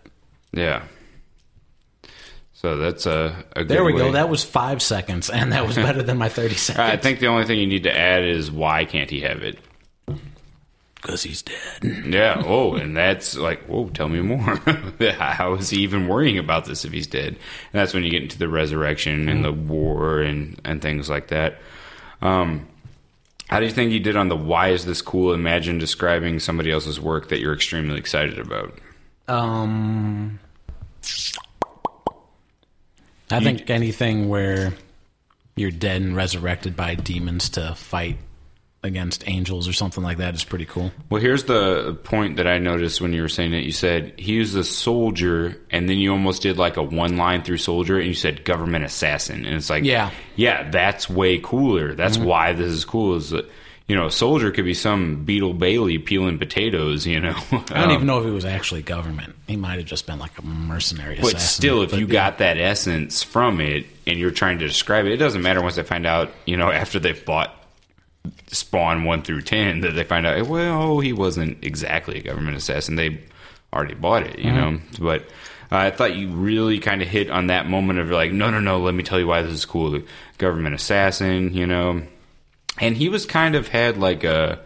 [0.51, 0.83] yeah.
[2.57, 3.99] So that's a, a good There we way.
[3.99, 4.11] go.
[4.13, 6.79] That was five seconds, and that was better than my thirty seconds.
[6.89, 9.59] I think the only thing you need to add is why can't he have it?
[10.95, 12.05] because he's dead.
[12.07, 12.41] Yeah.
[12.43, 14.55] Oh, and that's like, whoa, tell me more.
[15.19, 17.27] How is he even worrying about this if he's dead?
[17.27, 17.39] And
[17.73, 21.59] that's when you get into the resurrection and the war and, and things like that.
[22.23, 22.67] Um,
[23.47, 25.33] how do you think you did on the why is this cool?
[25.33, 28.77] Imagine describing somebody else's work that you're extremely excited about.
[29.27, 30.39] Um,
[33.29, 34.73] I think anything where
[35.55, 38.17] you're dead and resurrected by demons to fight
[38.83, 40.91] against angels or something like that is pretty cool.
[41.09, 43.63] Well, here's the point that I noticed when you were saying it.
[43.63, 47.43] You said he was a soldier, and then you almost did like a one line
[47.43, 50.11] through soldier, and you said government assassin, and it's like, Yeah.
[50.35, 51.93] yeah, that's way cooler.
[51.93, 52.27] That's mm-hmm.
[52.27, 53.15] why this is cool.
[53.15, 53.49] Is that
[53.87, 57.35] you know, a soldier could be some Beetle Bailey peeling potatoes, you know.
[57.51, 59.33] I don't even know if it was actually government.
[59.47, 61.31] He might have just been like a mercenary assassin.
[61.31, 61.61] But assassin.
[61.61, 62.11] still, if But you yeah.
[62.11, 65.75] got that essence from it, and you're trying to describe it, it doesn't matter once
[65.77, 66.31] they find out.
[66.45, 67.53] You know, after they've bought
[68.47, 72.95] Spawn one through ten, that they find out, well, he wasn't exactly a government assassin.
[72.95, 73.21] They
[73.71, 74.79] already bought it, you know.
[74.99, 75.21] But
[75.71, 78.59] uh, I thought you really kind of hit on that moment of like, no, no,
[78.59, 78.79] no.
[78.79, 79.91] Let me tell you why this is cool.
[79.91, 80.05] The
[80.39, 82.01] government assassin, you know,
[82.79, 84.59] and he was kind of had like a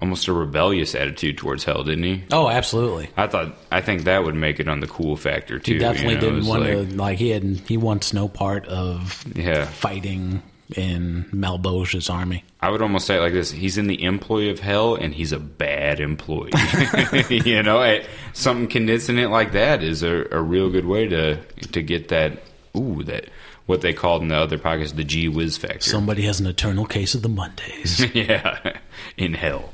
[0.00, 2.22] almost a rebellious attitude towards hell, didn't he?
[2.30, 3.08] Oh, absolutely.
[3.16, 5.74] I thought I think that would make it on the cool factor too.
[5.74, 8.66] He definitely you know, didn't want like- to like he had he wants no part
[8.66, 9.64] of Yeah.
[9.64, 10.42] fighting
[10.74, 12.44] in Malebolgia's army.
[12.60, 15.30] I would almost say it like this: He's in the employ of hell, and he's
[15.32, 16.50] a bad employee.
[17.30, 21.36] you know, it, something condensing it like that is a, a real good way to
[21.72, 22.42] to get that.
[22.76, 23.26] Ooh, that
[23.66, 25.80] what they called in the other podcast the G whiz factor.
[25.80, 28.00] Somebody has an eternal case of the Mondays.
[28.14, 28.78] yeah,
[29.16, 29.72] in hell.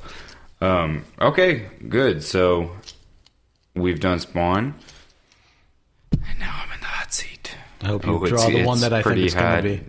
[0.60, 2.22] Um, okay, good.
[2.22, 2.70] So
[3.74, 4.74] we've done Spawn,
[6.12, 7.54] and now I'm in the hot seat.
[7.82, 9.84] I hope you Oh, draw the one that I think it's going to be.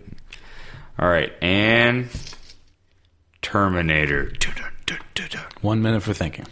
[0.99, 2.09] All right, and
[3.41, 4.31] Terminator.
[5.61, 6.45] One minute for thinking.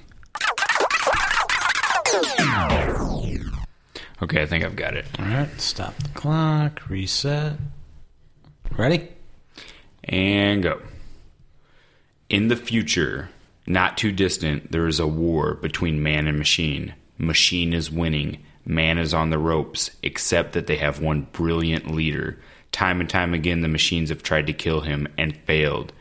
[4.22, 5.06] Okay, I think I've got it.
[5.20, 7.54] All right, stop the clock, reset.
[8.78, 9.10] Ready?
[10.04, 10.82] And go.
[12.30, 13.30] In the future,
[13.66, 16.94] not too distant, there is a war between man and machine.
[17.18, 18.44] Machine is winning.
[18.64, 22.40] Man is on the ropes, except that they have one brilliant leader.
[22.72, 25.94] Time and time again, the machines have tried to kill him and failed.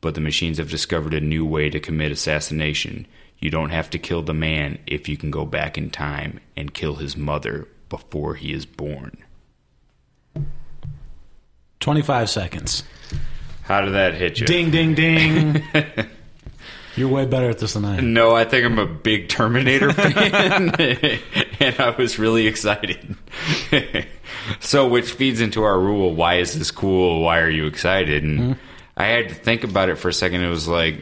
[0.00, 3.06] But the machines have discovered a new way to commit assassination.
[3.38, 6.74] You don't have to kill the man if you can go back in time and
[6.74, 9.16] kill his mother before he is born.
[11.80, 12.82] 25 seconds.
[13.62, 14.46] How did that hit you?
[14.46, 15.62] Ding, ding, ding.
[16.96, 18.12] You're way better at this than I am.
[18.12, 20.70] No, I think I'm a big Terminator fan,
[21.60, 23.14] and I was really excited.
[24.58, 27.20] so, which feeds into our rule: Why is this cool?
[27.20, 28.24] Why are you excited?
[28.24, 28.52] And mm-hmm.
[28.96, 30.42] I had to think about it for a second.
[30.42, 30.98] It was like,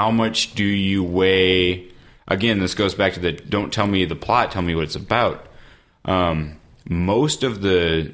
[0.00, 1.86] how much do you weigh?
[2.26, 4.96] Again, this goes back to the don't tell me the plot, tell me what it's
[4.96, 5.46] about.
[6.06, 6.58] Um,
[6.88, 8.10] most of the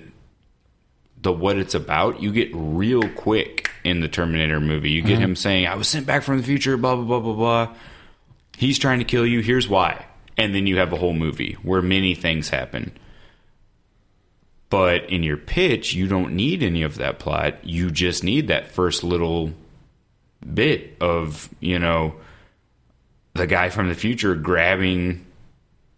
[1.23, 4.91] the what it's about, you get real quick in the Terminator movie.
[4.91, 7.35] You get him saying, "I was sent back from the future," blah blah blah blah
[7.35, 7.75] blah.
[8.57, 9.39] He's trying to kill you.
[9.39, 12.99] Here's why, and then you have a whole movie where many things happen.
[14.71, 17.65] But in your pitch, you don't need any of that plot.
[17.65, 19.53] You just need that first little
[20.55, 22.15] bit of you know
[23.35, 25.25] the guy from the future grabbing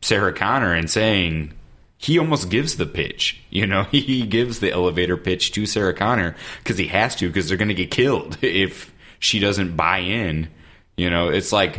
[0.02, 1.52] Sarah Connor and saying
[1.96, 3.40] he almost gives the pitch.
[3.50, 7.48] You know, he gives the elevator pitch to Sarah Connor because he has to because
[7.48, 10.48] they're going to get killed if she doesn't buy in.
[10.96, 11.78] You know, it's like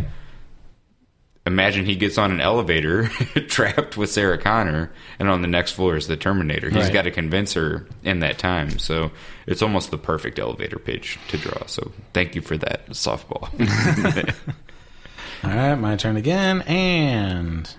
[1.46, 3.08] imagine he gets on an elevator
[3.48, 6.70] trapped with Sarah Connor and on the next floor is the Terminator.
[6.70, 6.94] He's Right.
[6.94, 8.78] got to convince her in that time.
[8.80, 9.12] So
[9.48, 11.66] it's almost the perfect elevator pitch to draw.
[11.66, 13.50] So thank you for that softball.
[15.44, 16.62] All right, my turn again.
[16.64, 17.74] And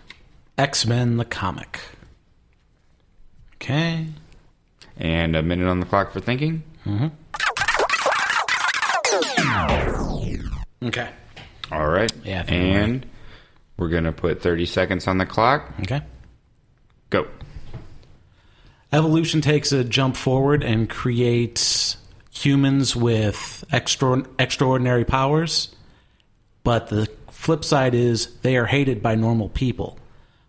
[0.58, 1.80] X Men the comic.
[3.56, 4.06] Okay.
[4.96, 6.62] and a minute on the clock for thinking.
[6.86, 7.08] Mm-hmm.
[10.82, 11.08] Okay.
[11.70, 12.10] All right.
[12.24, 13.06] Yeah, I think I'm and
[13.80, 15.72] we're going to put 30 seconds on the clock.
[15.80, 16.02] Okay.
[17.08, 17.26] Go.
[18.92, 21.96] Evolution takes a jump forward and creates
[22.30, 25.74] humans with extra, extraordinary powers.
[26.62, 29.98] But the flip side is they are hated by normal people.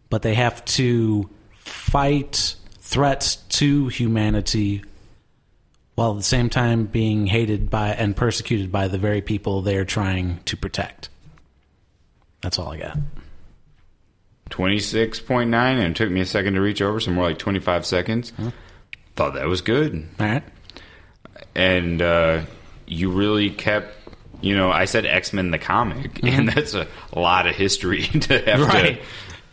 [0.10, 4.84] But they have to fight threats to humanity
[5.96, 9.78] while at the same time being hated by and persecuted by the very people they
[9.78, 11.08] are trying to protect.
[12.41, 12.98] That's all I got.
[14.51, 18.33] 26.9, and it took me a second to reach over, so more like 25 seconds.
[19.15, 20.07] Thought that was good.
[20.19, 20.43] All right.
[21.55, 22.41] And uh,
[22.87, 23.93] you really kept,
[24.41, 28.33] you know, I said X Men the comic, and that's a, lot of history to
[28.39, 28.63] have Mm-hmm.
[28.63, 28.95] Right.
[28.97, 29.05] to.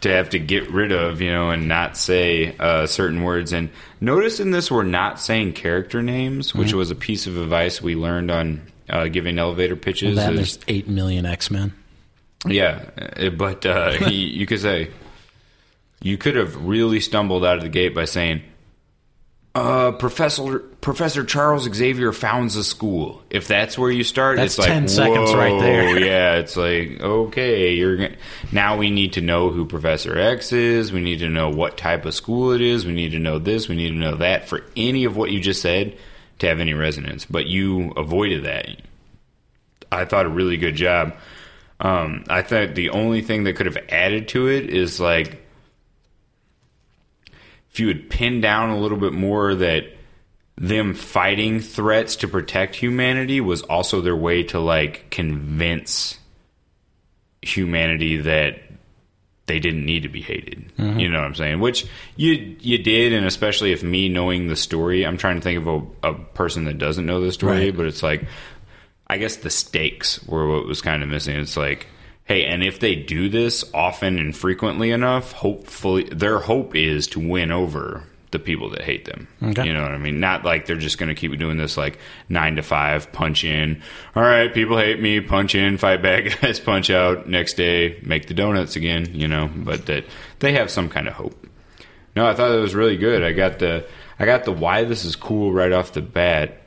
[0.02, 3.52] To have to get rid of, you know, and not say uh, certain words.
[3.52, 3.68] And
[4.00, 6.76] notice in this, we're not saying character names, which Mm-hmm.
[6.76, 10.14] was a piece of advice we learned on uh, giving elevator pitches.
[10.14, 11.72] Then is- there's 8 million X Men.
[12.46, 12.84] Yeah,
[13.16, 14.90] uh, but uh, he, you could say
[16.00, 18.42] you could have really stumbled out of the gate by saying,
[19.54, 24.58] uh, "Professor Professor Charles Xavier founds a school." If that's where you start, That's it's
[24.58, 25.98] like 10 seconds right there.
[26.04, 28.16] yeah, it's like okay, you're gonna,
[28.52, 30.92] now we need to know who Professor X is.
[30.92, 32.86] We need to know what type of school it is.
[32.86, 33.68] We need to know this.
[33.68, 35.98] We need to know that for any of what you just said
[36.38, 37.24] to have any resonance.
[37.24, 38.68] But you avoided that.
[39.90, 41.14] I thought a really good job.
[41.80, 45.44] Um, I thought the only thing that could have added to it is like
[47.70, 49.84] if you would pin down a little bit more that
[50.56, 56.18] them fighting threats to protect humanity was also their way to like convince
[57.42, 58.60] humanity that
[59.46, 60.70] they didn't need to be hated.
[60.76, 61.60] You know what I'm saying?
[61.60, 61.86] Which
[62.16, 65.68] you you did, and especially if me knowing the story, I'm trying to think of
[66.02, 67.76] a, a person that doesn't know the story, Right.
[67.76, 68.24] but it's like
[69.10, 71.36] I guess the stakes were what was kind of missing.
[71.36, 71.86] It's like,
[72.24, 77.20] hey, and if they do this often and frequently enough, hopefully their hope is to
[77.20, 79.26] win over the people that hate them.
[79.42, 79.64] Okay.
[79.64, 80.20] You know what I mean?
[80.20, 83.82] Not like they're just going to keep doing this like nine to five, punch in.
[84.14, 87.26] All right, people hate me, punch in, fight back, guys, punch out.
[87.26, 89.14] Next day, make the donuts again.
[89.14, 90.04] You know, but that
[90.40, 91.46] they have some kind of hope.
[92.14, 93.22] No, I thought it was really good.
[93.22, 93.86] I got the
[94.18, 96.62] I got the why this is cool right off the bat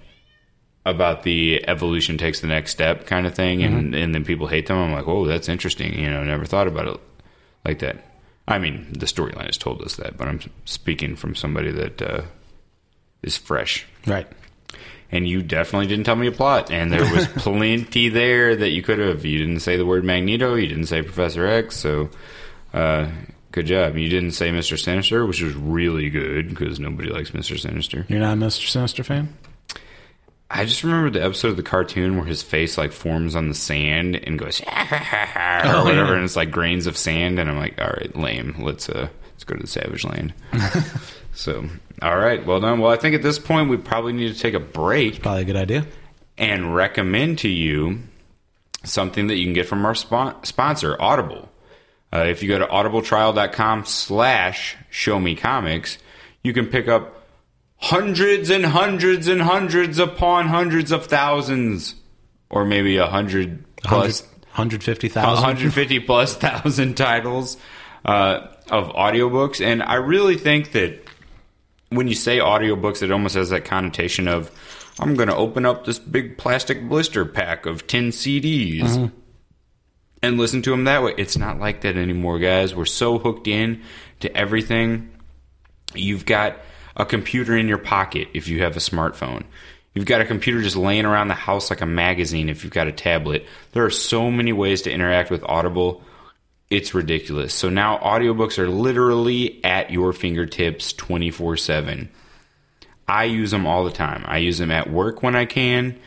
[0.85, 4.67] about the evolution takes the next step kind of thing, and and then people hate
[4.67, 4.77] them.
[4.77, 5.97] I'm like, oh, that's interesting.
[5.97, 6.99] You know, never thought about it
[7.65, 8.03] like that.
[8.47, 12.21] I mean, the storyline has told us that, but I'm speaking from somebody that uh,
[13.21, 13.85] is fresh.
[14.07, 14.27] Right.
[15.11, 18.81] And you definitely didn't tell me a plot, and there was plenty there that you
[18.81, 19.25] could have.
[19.25, 20.55] You didn't say the word Magneto.
[20.55, 21.75] You didn't say Professor X.
[21.75, 22.09] So,
[22.73, 23.09] uh,
[23.51, 23.97] good job.
[23.97, 28.05] You didn't say Mister Sinister, which was really good because nobody likes Mister Sinister.
[28.07, 28.67] You're not a Mr.
[28.69, 29.33] Sinister fan?
[30.53, 33.53] I just remember the episode of the cartoon where his face like forms on the
[33.55, 37.79] sand and goes or Oh, whatever, and it's like grains of sand, and I'm like,
[37.81, 38.55] all right, lame.
[38.59, 40.33] Let's uh, let's go to the Savage Land.
[41.33, 41.65] so,
[42.01, 42.79] all right, well done.
[42.79, 45.45] Well, I think at this point we probably need to take a break Probably a
[45.45, 45.85] good idea.
[46.37, 47.99] and recommend to you
[48.83, 51.49] something that you can get from our spon- sponsor, Audible.
[52.13, 55.97] Uh, if you go to audibletrial.com slash show me comics,
[56.43, 57.20] you can pick up
[57.81, 61.95] hundreds and hundreds and hundreds upon hundreds of thousands,
[62.49, 65.23] or maybe a hundred plus 150,000.
[65.29, 67.57] 150 plus thousand titles
[68.05, 69.63] uh, of audiobooks.
[69.65, 70.99] And I really think that
[71.89, 74.51] when you say audiobooks, it almost has that connotation of
[74.99, 79.11] I'm going to open up this big plastic blister pack of 10 CDs
[80.21, 81.13] and listen to them that way.
[81.17, 82.75] It's not like that anymore, guys.
[82.75, 83.82] We're so hooked in
[84.19, 85.09] to everything.
[85.95, 86.57] You've got
[86.95, 89.43] a computer in your pocket if you have a smartphone.
[89.93, 92.87] You've got a computer just laying around the house like a magazine if you've got
[92.87, 93.45] a tablet.
[93.73, 96.01] There are so many ways to interact with Audible.
[96.69, 97.53] It's ridiculous.
[97.53, 102.09] So now audiobooks are literally at your fingertips 24 7.
[103.07, 104.23] I use them all the time.
[104.25, 105.99] I use them at work when I can.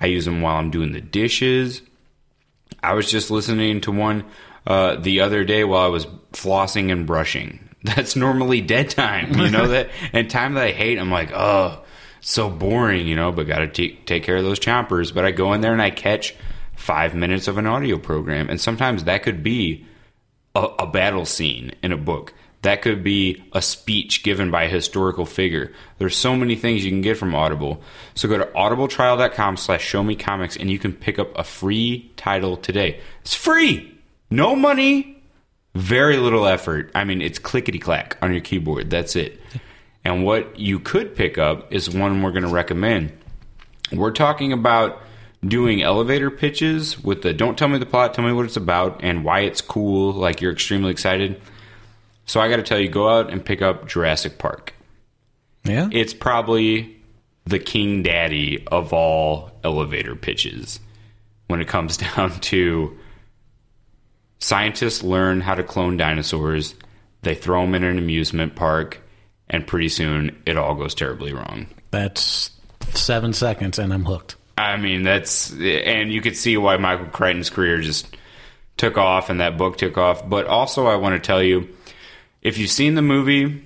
[0.00, 1.82] I use them while I'm doing the dishes.
[2.82, 4.24] I was just listening to one
[4.66, 7.68] uh, the other day while I was flossing and brushing.
[7.96, 10.98] That's normally dead time, you know that, and time that I hate.
[10.98, 11.82] I'm like, oh,
[12.20, 13.32] so boring, you know.
[13.32, 15.12] But got to take care of those chompers.
[15.12, 16.34] But I go in there and I catch
[16.76, 19.84] five minutes of an audio program, and sometimes that could be
[20.54, 22.34] a, a battle scene in a book.
[22.62, 25.72] That could be a speech given by a historical figure.
[25.98, 27.82] There's so many things you can get from Audible.
[28.14, 32.12] So go to audibletrial.com slash show me comics and you can pick up a free
[32.16, 33.00] title today.
[33.22, 34.00] It's free.
[34.30, 35.11] No money.
[35.74, 36.90] Very little effort.
[36.94, 38.90] I mean, it's clickety clack on your keyboard.
[38.90, 39.40] That's it.
[40.04, 43.12] And what you could pick up is one we're going to recommend.
[43.92, 45.00] We're talking about
[45.44, 49.02] doing elevator pitches with the don't tell me the plot, tell me what it's about
[49.02, 51.40] and why it's cool, like you're extremely excited.
[52.26, 54.74] So I got to tell you, go out and pick up Jurassic Park.
[55.64, 55.88] Yeah.
[55.92, 56.96] It's probably
[57.44, 60.80] the king daddy of all elevator pitches
[61.48, 62.98] when it comes down to
[64.42, 66.74] scientists learn how to clone dinosaurs,
[67.22, 69.00] they throw them in an amusement park,
[69.48, 71.68] and pretty soon it all goes terribly wrong.
[71.90, 72.50] That's
[72.90, 74.36] seven seconds, and I'm hooked.
[74.58, 78.16] I mean, that's and you could see why Michael Crichton's career just
[78.76, 80.28] took off and that book took off.
[80.28, 81.68] But also, I want to tell you,
[82.42, 83.64] if you've seen the movie,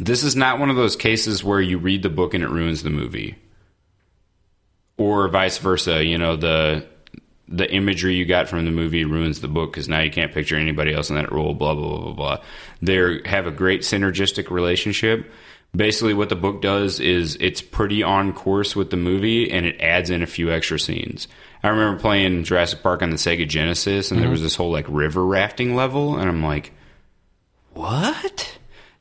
[0.00, 2.82] this is not one of those cases where you read the book and it ruins
[2.82, 3.36] the movie,
[4.96, 6.04] or vice versa.
[6.04, 6.86] You know, the
[7.52, 10.56] the imagery you got from the movie ruins the book because now you can't picture
[10.56, 11.54] anybody else in that role.
[11.54, 12.44] Blah blah blah blah blah.
[12.80, 15.30] They have a great synergistic relationship
[15.74, 19.80] basically what the book does is it's pretty on course with the movie and it
[19.80, 21.28] adds in a few extra scenes.
[21.62, 24.32] I remember playing Jurassic Park on the Sega Genesis and there mm-hmm.
[24.32, 26.72] was this whole like river rafting level and I'm like,
[27.72, 28.58] "What?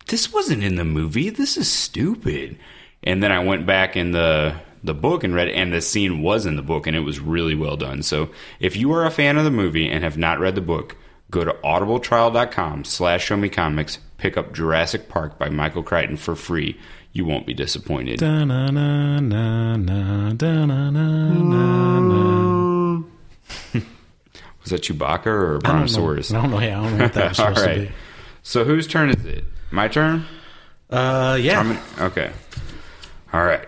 [0.08, 1.30] This wasn't in the movie.
[1.30, 2.58] This is stupid."
[3.04, 6.21] And then I went back in the the book and read it, and the scene
[6.21, 8.03] was in the book and it was really well done.
[8.03, 8.29] So,
[8.59, 10.95] if you are a fan of the movie and have not read the book,
[11.29, 16.36] go to audibletrial.com slash show me comics pick up jurassic park by michael crichton for
[16.36, 16.77] free
[17.13, 18.29] you won't be disappointed was
[24.69, 25.69] that chewbacca or I don't know.
[25.69, 26.59] brontosaurus I don't know.
[26.59, 27.91] Yeah, I don't know what that was supposed to be.
[28.43, 30.25] so whose turn is it my turn
[30.89, 31.63] Uh, yeah.
[31.63, 32.32] Gonna- okay
[33.34, 33.67] all right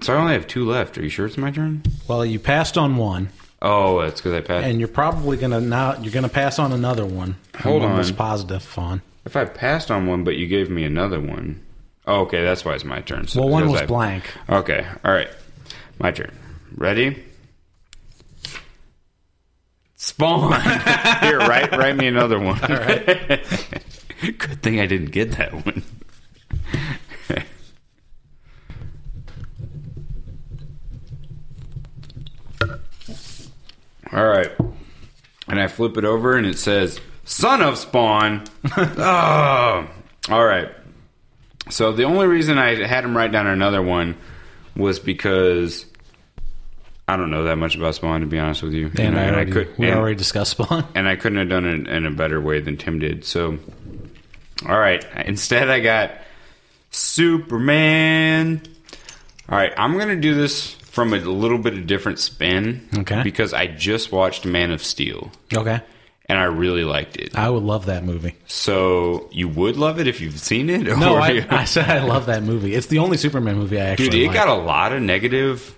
[0.00, 2.76] so i only have two left are you sure it's my turn well, you passed
[2.78, 3.28] on one,
[3.62, 7.06] oh that's because i passed and you're probably gonna now you're gonna pass on another
[7.06, 7.36] one.
[7.60, 7.90] Hold on.
[7.92, 9.02] almost positive on.
[9.24, 11.60] if i passed on one but you gave me another one
[12.06, 14.24] oh, okay that's why it's my turn so Well, one because was I- blank.
[14.48, 15.30] Okay, all right.
[16.00, 16.36] My turn.
[16.76, 17.22] Ready?
[19.96, 20.52] Spawn.
[21.22, 22.60] Here, write write me another one.
[22.70, 23.06] All right.
[24.20, 25.82] Good thing I didn't get that one.
[34.14, 34.50] All right.
[35.48, 38.44] And I flip it over and it says, Son of Spawn.
[38.76, 39.88] oh.
[40.30, 40.70] All right.
[41.70, 44.16] So the only reason I had him write down another one
[44.76, 45.86] was because
[47.08, 48.90] I don't know that much about Spawn to be honest with you.
[48.96, 50.86] And, know, I already, could, we and, already discussed Spawn.
[50.94, 53.24] and I couldn't have done it in a better way than Tim did.
[53.24, 53.58] So,
[54.66, 55.04] all right.
[55.26, 56.12] Instead, I got
[56.90, 58.62] Superman.
[59.48, 62.88] All right, I'm gonna do this from a little bit of different spin.
[62.98, 63.22] Okay.
[63.24, 65.80] Because I just watched Man of Steel Okay,
[66.26, 67.36] and I really liked it.
[67.36, 68.36] I would love that movie.
[68.46, 70.82] So you would love it if you've seen it.
[70.84, 72.74] No, I, I said I love that movie.
[72.74, 74.34] It's the only Superman movie I actually Dude, it like.
[74.36, 75.76] got a lot of negative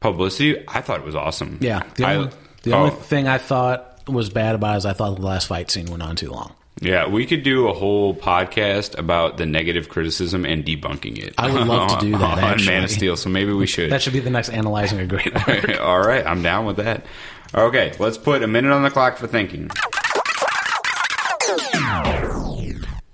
[0.00, 0.64] publicity.
[0.68, 1.58] I thought it was awesome.
[1.60, 1.82] yeah.
[1.94, 2.32] The I- only,
[2.66, 5.70] oh, only thing I thought was bad about it is I thought the last fight
[5.70, 6.52] scene went on too long.
[6.80, 11.34] Yeah, we could do a whole podcast about the negative criticism and debunking it.
[11.38, 13.16] I would love to do that, on Man of Steel.
[13.16, 13.90] So maybe we should.
[13.90, 15.80] That should be the next analyzing a great work.
[15.80, 17.06] All right, I'm down with that.
[17.54, 19.70] Okay, let's put a minute on the clock for thinking.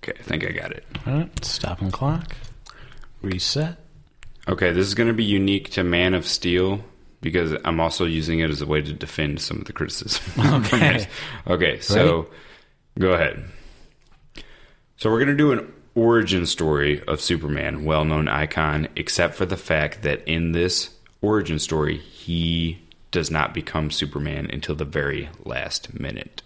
[0.04, 0.84] Okay, I think I got it.
[1.06, 2.34] All right, stopping clock.
[3.20, 3.76] Reset.
[4.48, 6.84] Okay, this is going to be unique to Man of Steel
[7.20, 10.22] because I'm also using it as a way to defend some of the criticism.
[10.64, 11.06] Okay.
[11.46, 12.26] Okay, so
[12.99, 13.45] go ahead.
[14.97, 19.57] So we're going to do an origin story of Superman, well-known icon, except for the
[19.57, 20.90] fact that in this
[21.20, 26.43] origin story, he does not become Superman until the very last minute.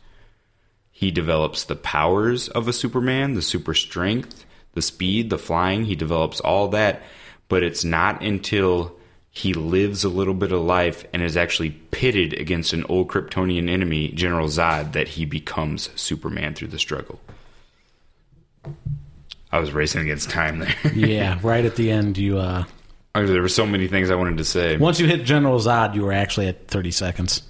[0.91, 5.85] He develops the powers of a Superman, the super strength, the speed, the flying.
[5.85, 7.03] He develops all that,
[7.49, 8.96] but it's not until
[9.37, 13.69] he lives a little bit of life and is actually pitted against an old Kryptonian
[13.69, 17.21] enemy, General Zod, that he becomes Superman through the struggle.
[19.53, 20.75] I was racing against time there.
[20.95, 22.65] Yeah, right at the end, you uh,
[23.13, 24.79] there were so many things I wanted to say.
[24.79, 27.43] once you hit General Zod, you were actually at 30 seconds.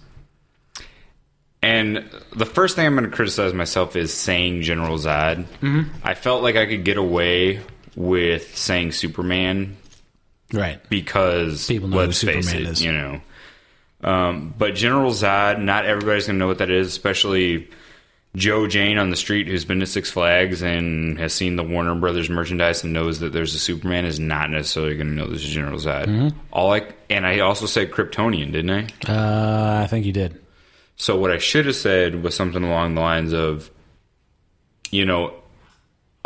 [1.62, 5.44] And the first thing I'm going to criticize myself is saying General Zod.
[5.62, 5.82] Mm-hmm.
[6.02, 7.60] I felt like I could get away
[7.94, 9.76] with saying Superman
[10.52, 10.80] Right.
[10.88, 12.82] because People know let's face Superman it, is.
[12.84, 13.20] you know.
[14.02, 17.68] Um, but General Zod, not everybody's going to know what that is, especially
[18.36, 21.94] Joe Jane on the street who's been to Six Flags and has seen the Warner
[21.94, 25.42] Brothers merchandise and knows that there's a Superman is not necessarily going to know this
[25.42, 26.04] is General Zod.
[26.06, 26.38] Mm-hmm.
[26.52, 29.10] All I and I also said Kryptonian, didn't I?
[29.10, 30.40] Uh, I think you did.
[30.96, 33.70] So what I should have said was something along the lines of,
[34.90, 35.34] you know,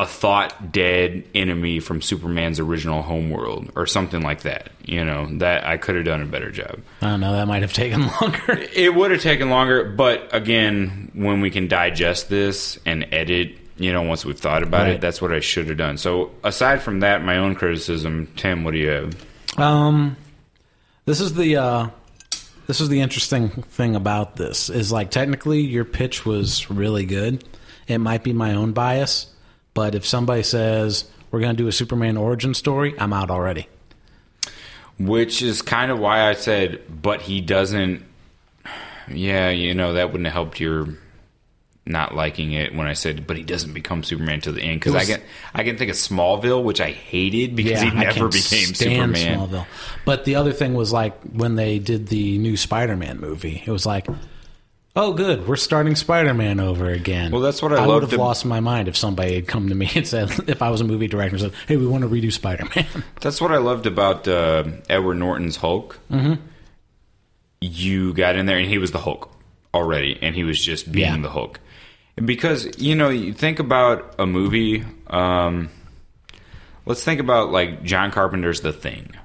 [0.01, 4.71] a thought dead enemy from Superman's original homeworld or something like that.
[4.85, 6.81] You know, that I could have done a better job.
[7.03, 7.33] I don't know.
[7.33, 8.59] That might have taken longer.
[8.75, 13.93] It would have taken longer, but again, when we can digest this and edit, you
[13.93, 14.95] know, once we've thought about Right.
[14.95, 15.97] it, that's what I should have done.
[15.99, 19.27] So aside from that, my own criticism, Tim, what do you have?
[19.59, 20.17] Um,
[21.05, 21.89] this is the uh,
[22.67, 27.45] this is the interesting thing about this is like technically your pitch was really good.
[27.89, 29.27] It might be my own bias,
[29.75, 33.69] but if somebody says we're going to do a Superman origin story, I'm out already.
[34.99, 38.05] Which is kind of why I said, but he doesn't.
[39.09, 40.89] Yeah, you know that wouldn't have helped your
[41.87, 44.95] not liking it when I said, but he doesn't become Superman till the end because
[44.95, 45.21] I can
[45.55, 49.39] I can think of Smallville, which I hated because Yeah, he never became Superman.
[49.39, 49.67] Smallville.
[50.05, 53.87] But the other thing was like when they did the new Spider-Man movie, it was
[53.87, 54.07] like,
[55.01, 57.33] oh, good, we're starting Spider-Man over again.
[57.33, 59.75] Well, that's what I I would have lost my mind if somebody had come to
[59.75, 62.09] me and said, if I was a movie director, and said, hey, we want to
[62.09, 62.87] redo Spider-Man.
[63.21, 65.99] That's what I loved about uh, Edward Norton's Hulk.
[66.11, 66.35] Mm-hmm.
[67.61, 69.31] You got in there, and he was the Hulk
[69.75, 71.21] already, and he was just being Yeah.
[71.23, 71.61] the Hulk.
[72.23, 74.85] Because you know, you think about a movie.
[75.07, 75.71] Um,
[76.85, 79.17] let's think about like John Carpenter's The Thing.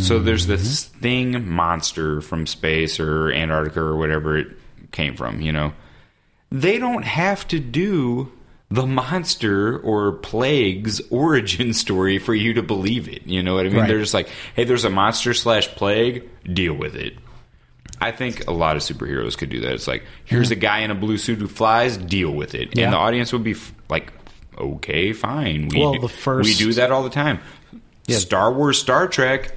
[0.00, 4.57] So there's this thing monster from space or Antarctica or whatever it
[4.92, 5.40] came from.
[5.40, 5.72] You know,
[6.50, 8.32] they don't have to do
[8.70, 13.26] the monster or plague's origin story for you to believe it.
[13.26, 13.80] You know what I mean?
[13.80, 13.88] Right.
[13.88, 17.14] They're just like, hey, there's a monster slash plague, deal with it.
[18.00, 19.72] I think a lot of superheroes could do that.
[19.72, 20.58] It's like, here's mm-hmm.
[20.58, 22.76] a guy in a blue suit who flies, deal with it.
[22.76, 22.84] Yeah.
[22.84, 24.12] And the audience would be f- like,
[24.56, 25.68] okay, fine.
[25.68, 27.40] We Well, do, the first- we do that all the time.
[28.08, 29.54] Star Wars, Star Trek,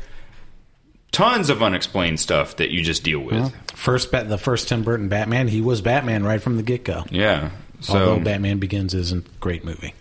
[1.12, 3.53] tons of unexplained stuff that you just deal with.
[3.76, 7.05] First, Bat- the first Tim Burton Batman, he was Batman right from the get go.
[7.09, 7.51] Yeah.
[7.82, 9.93] So Although Batman Begins isn't a great movie.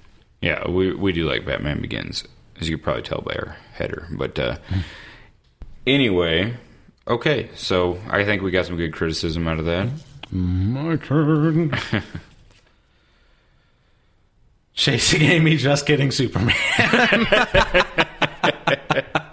[0.42, 2.24] Yeah, we we do like Batman Begins,
[2.61, 4.06] as you could probably tell by our header.
[4.11, 4.56] But uh,
[5.86, 6.54] anyway,
[7.06, 7.48] okay.
[7.54, 9.88] So I think we got some good criticism out of that.
[10.30, 11.72] My turn.
[14.74, 16.56] Chasing Amy, just kidding, Superman.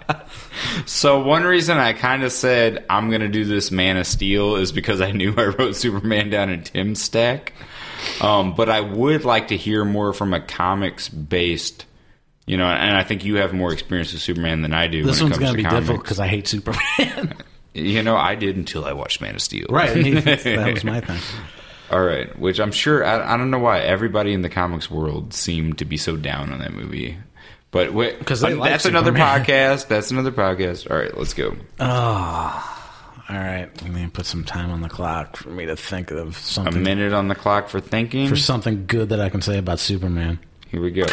[0.88, 4.56] So one reason I kind of said I'm going to do this Man of Steel
[4.56, 7.52] is because I knew I wrote Superman down in Tim's stack.
[8.22, 11.84] Um, but I would like to hear more from a comics based.
[12.46, 15.04] You know, and I think you have more experience with Superman than I do.
[15.04, 15.80] this when it one's comes going to to be comics.
[15.86, 17.34] difficult because I hate Superman.
[17.74, 19.66] You know, I did until I watched Man of Steel.
[19.70, 19.94] right.
[19.94, 21.20] That was my thing.
[21.92, 25.32] All right, which I'm sure I, I don't know why everybody in the comics world
[25.32, 27.18] seemed to be so down on that movie,
[27.70, 29.88] but wait, 'Cause they uh, like that's another podcast.
[29.88, 30.90] That's another podcast.
[30.90, 31.56] All right, let's go.
[31.80, 32.78] Oh,
[33.28, 33.68] all right.
[33.82, 36.74] Let me put some time on the clock for me to think of something.
[36.76, 38.28] A minute on the clock for thinking.
[38.28, 40.38] For something good that I can say about Superman.
[40.68, 41.06] Here we go.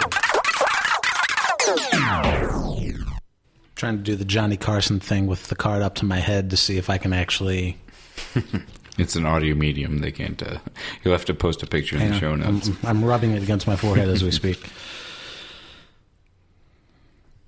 [3.76, 6.58] trying to do the Johnny Carson thing with the card up to my head to
[6.58, 7.78] see if I can actually.
[8.98, 9.98] It's an audio medium.
[10.00, 10.42] They can't.
[10.42, 10.60] Uh,
[11.04, 12.70] you'll have to post a picture in the show I'm, notes.
[12.84, 14.58] I'm rubbing it against my forehead as we speak.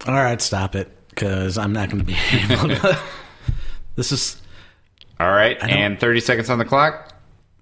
[0.06, 2.16] All right, stop it, because I'm not going to be
[2.50, 3.00] able to.
[3.96, 4.42] This is
[5.20, 7.14] All right, and 30 seconds on the clock.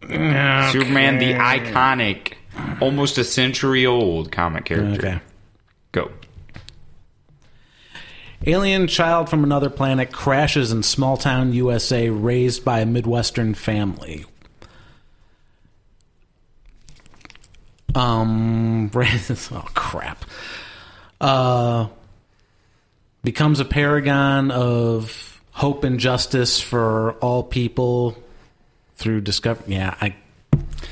[0.02, 2.34] Superman, the iconic,
[2.82, 5.08] almost a century old comic character.
[5.08, 5.20] okay.
[5.92, 6.12] Go.
[8.46, 14.26] Alien child from another planet crashes in small town USA, raised by a Midwestern family.
[17.96, 20.26] Um, oh crap.
[21.20, 21.88] Uh,
[23.26, 28.16] becomes a paragon of hope and justice for all people
[28.96, 29.66] through discovery.
[29.74, 30.16] Yeah, I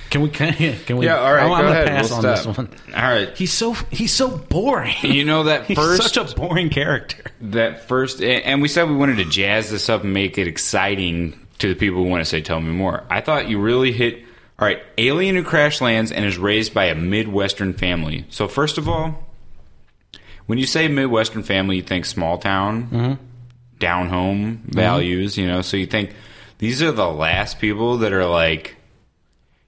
[0.10, 0.54] can we can,
[0.86, 1.06] can we?
[1.06, 1.88] Yeah, all right, I'm go ahead.
[1.88, 2.56] pass We'll on stop.
[2.56, 2.70] this one.
[2.96, 3.38] All right.
[3.38, 4.96] He's so he's so boring.
[5.04, 7.24] You know that He's first such a boring character.
[7.42, 11.40] that first and we said we wanted to jazz this up and make it exciting
[11.60, 14.20] to the people who want to say tell me more i thought you really hit
[14.60, 18.78] all right alien who crash lands and is raised by a midwestern family so first
[18.78, 19.24] of all
[20.46, 23.14] when you say midwestern family you think small town mm-hmm.
[23.80, 24.72] down home mm-hmm.
[24.72, 25.62] values you know?
[25.62, 26.14] So you think
[26.58, 28.76] these are the last people that are like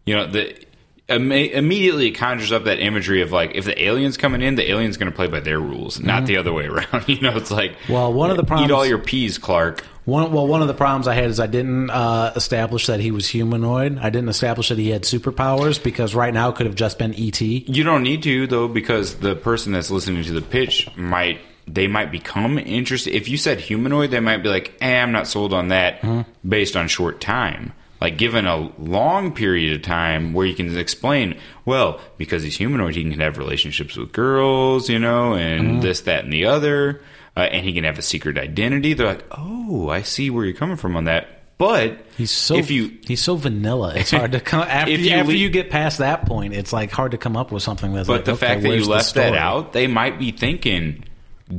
[0.05, 0.64] you know the
[1.09, 4.69] imme- immediately it conjures up that imagery of like if the aliens coming in, the
[4.69, 7.07] aliens going to play by their rules, not the other way around.
[7.07, 7.93] you know, it's like Mm-hmm.
[7.93, 9.83] Well, one of the problems, eat all your peas, Clark.
[10.05, 13.09] One, well, one of the problems I had is I didn't uh, establish that he
[13.09, 13.97] was humanoid.
[13.97, 17.13] I didn't establish that he had superpowers because right now it could have just been
[17.15, 17.41] ET.
[17.41, 21.87] You don't need to though, because the person that's listening to the pitch might they
[21.87, 23.15] might become interested.
[23.15, 26.47] If you said humanoid, they might be like, "Eh, I'm not sold on that," Mm-hmm.
[26.47, 27.73] based on short time.
[28.01, 32.95] Like given a long period of time where you can explain, well, because he's humanoid,
[32.95, 35.79] he can have relationships with girls, you know, and Mm-hmm.
[35.81, 37.01] this, that, and the other,
[37.37, 38.93] uh, and he can have a secret identity.
[38.93, 41.27] They're like, "Oh, I see where you're coming from on that."
[41.57, 43.93] But He's so if you he's so vanilla.
[43.95, 46.53] It's hard to come after, If you, after you get past that point.
[46.53, 48.07] It's like hard to come up with something that's.
[48.07, 51.05] But like, the okay, fact that you left that out, they might be thinking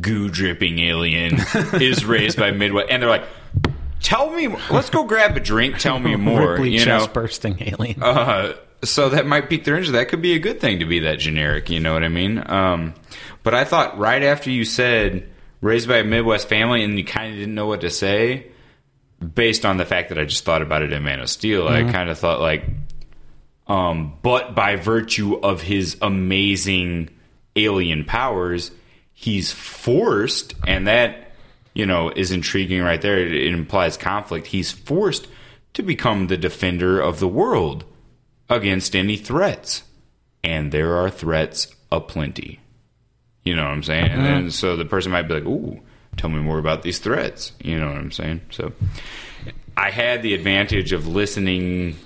[0.01, 1.39] goo dripping alien
[1.81, 3.25] is raised by Midwest, and they're like,
[4.07, 5.79] "Tell me, let's go grab a drink.
[5.79, 8.01] Tell me more." Ripley you know, bursting alien.
[8.01, 8.55] uh,
[8.85, 9.95] so that might pique their interest.
[9.95, 11.71] That could be a good thing to be that generic.
[11.71, 12.41] You know what I mean?
[12.47, 12.95] Um,
[13.43, 15.29] but I thought right after you said
[15.61, 18.47] raised by a Midwest family, and you kind of didn't know what to say,
[19.35, 21.83] based on the fact that I just thought about it in Man of Steel, I
[21.91, 22.65] kind of thought like,
[23.67, 27.09] um, but by virtue of his amazing
[27.57, 28.71] alien powers,
[29.13, 31.26] he's forced, and that
[31.77, 33.19] you know is intriguing right there.
[33.19, 34.49] It, it implies conflict.
[34.49, 35.29] He's forced
[35.75, 37.85] to become the defender of the world
[38.49, 39.83] against any threats,
[40.43, 42.61] and there are threats aplenty.
[43.45, 44.11] You know what I'm saying?
[44.11, 44.51] And then uh-huh.
[44.51, 45.81] so the person might be like, "Ooh,
[46.17, 48.41] tell me more about these threats." You know what I'm saying?
[48.51, 48.73] So
[49.77, 51.97] I had the advantage of listening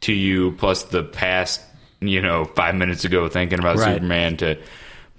[0.00, 1.60] to you plus the past,
[2.00, 3.94] you know, 5 minutes ago thinking about Right.
[3.94, 4.56] Superman to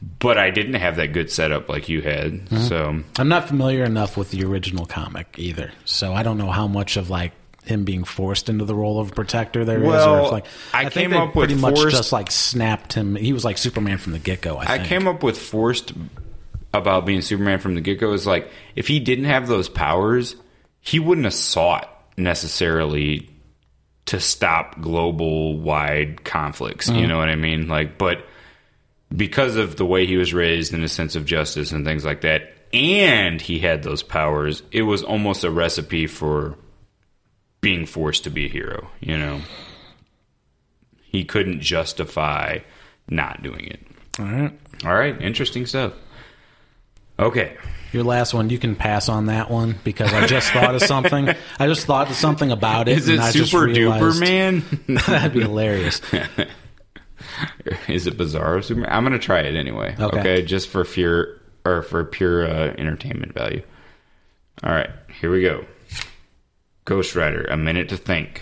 [0.01, 2.41] but I didn't have that good setup like you had.
[2.51, 2.59] Uh-huh.
[2.59, 6.67] So I'm not familiar enough with the original comic either, so I don't know how
[6.67, 7.33] much of like
[7.65, 10.83] him being forced into the role of protector there is, or Well, if like I
[10.83, 13.15] think came they up with pretty much just like snapped him.
[13.15, 14.57] He was like Superman from the get go.
[14.57, 15.93] I, I came up with forced
[16.73, 20.35] about being Superman from the get go is like if he didn't have those powers,
[20.79, 23.29] he wouldn't have sought necessarily
[24.07, 26.87] to stop global wide conflicts.
[26.87, 27.05] You uh-huh.
[27.07, 27.67] know what I mean?
[27.67, 28.25] Like, but
[29.15, 32.21] because of the way he was raised and his sense of justice and things like
[32.21, 36.55] that, and he had those powers, it was almost a recipe for
[37.61, 38.89] being forced to be a hero.
[38.99, 39.41] You know,
[41.01, 42.59] he couldn't justify
[43.09, 43.85] not doing it.
[44.19, 45.93] All right, All right, interesting stuff.
[47.17, 47.57] Okay,
[47.91, 51.29] your last one, you can pass on that one because I just thought of something.
[51.57, 52.99] I just thought of something about it.
[52.99, 54.63] is it and I just super duper man?
[55.07, 56.01] That'd be hilarious.
[57.87, 58.61] is it bizarre?
[58.87, 59.95] I'm gonna try it anyway.
[59.99, 60.19] Okay.
[60.19, 63.61] Okay, just for fear or for pure uh, entertainment value.
[64.63, 64.89] All right,
[65.21, 65.65] here we go.
[66.85, 68.41] Ghost Rider, a minute to think.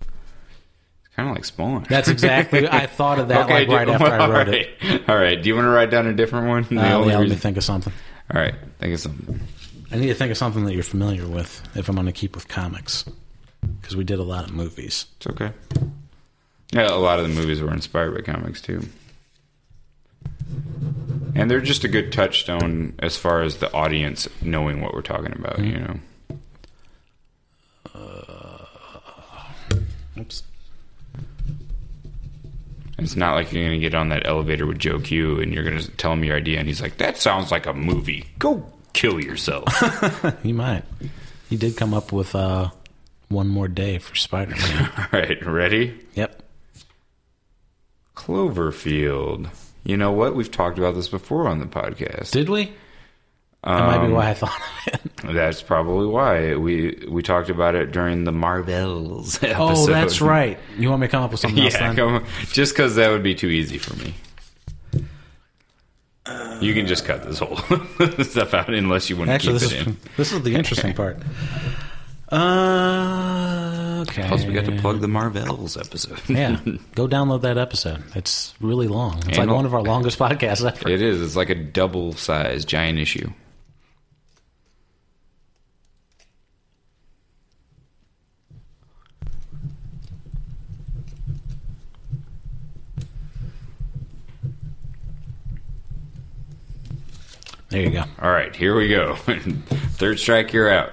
[0.00, 1.86] It's kind of like Spawn.
[1.88, 2.68] That's exactly.
[2.68, 5.08] I thought of that like do- right after I wrote it.
[5.08, 5.40] All right.
[5.40, 6.64] Do you want to write down a different one?
[6.68, 7.92] The Uh, only yeah, let me think of something.
[8.34, 9.40] All right, think of something.
[9.92, 12.34] I need to think of something that you're familiar with if I'm going to keep
[12.34, 13.04] with comics
[13.80, 15.06] because we did a lot of movies.
[15.18, 15.52] It's okay.
[16.72, 18.82] Yeah, a lot of the movies were inspired by comics too.
[21.34, 25.32] And they're just a good touchstone as far as the audience knowing what we're talking
[25.32, 26.00] about, you know.
[30.18, 30.42] Oops.
[32.98, 35.64] It's not like you're going to get on that elevator with Joe Q and you're
[35.64, 38.26] going to tell him your idea and he's like, "That sounds like a movie.
[38.38, 38.64] Go
[38.94, 39.64] kill yourself."
[40.42, 40.84] He might.
[41.50, 42.70] He did come up with uh,
[43.28, 44.92] one more day for Spider Man.
[44.98, 46.00] All right, ready?
[46.14, 46.42] yep.
[48.16, 49.48] Cloverfield.
[49.84, 50.34] You know what?
[50.34, 52.32] We've talked about this before on the podcast.
[52.32, 52.72] Did we?
[53.62, 55.00] That might Um, be why I thought of it.
[55.34, 59.56] That's probably why we we talked about it during the Marvels episode.
[59.58, 60.58] Oh, that's right.
[60.78, 62.24] You want me to come up with something else Yeah, come on.
[62.52, 64.14] just because that would be too easy for me.
[66.60, 67.56] You can just cut this whole
[68.24, 69.96] stuff out unless you want to keep this it is in.
[70.16, 71.18] this is the interesting part.
[72.28, 73.15] Uh,
[74.18, 74.28] okay.
[74.28, 76.20] Plus, we got to plug the Marvels episode.
[76.28, 76.60] Yeah,
[76.94, 78.02] go download that episode.
[78.14, 79.18] It's really long.
[79.28, 80.88] It's like one of our longest podcasts ever.
[80.88, 81.22] it is.
[81.22, 83.30] It's like a double size giant issue.
[97.68, 98.04] There you go.
[98.22, 99.14] All right, here we go.
[99.16, 100.92] Third strike, you're out.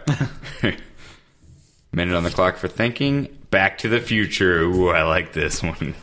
[1.95, 3.37] Minute on the clock for thinking.
[3.51, 4.61] Back to the future.
[4.61, 5.93] Ooh, I like this one.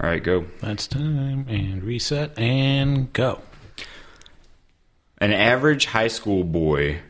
[0.00, 0.46] All right, go.
[0.60, 3.42] That's time and reset and go.
[5.18, 7.00] An average high school boy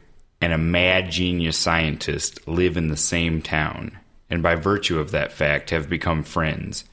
[0.40, 3.96] and a mad genius scientist live in the same town,
[4.28, 6.84] and by virtue of that fact have become friends.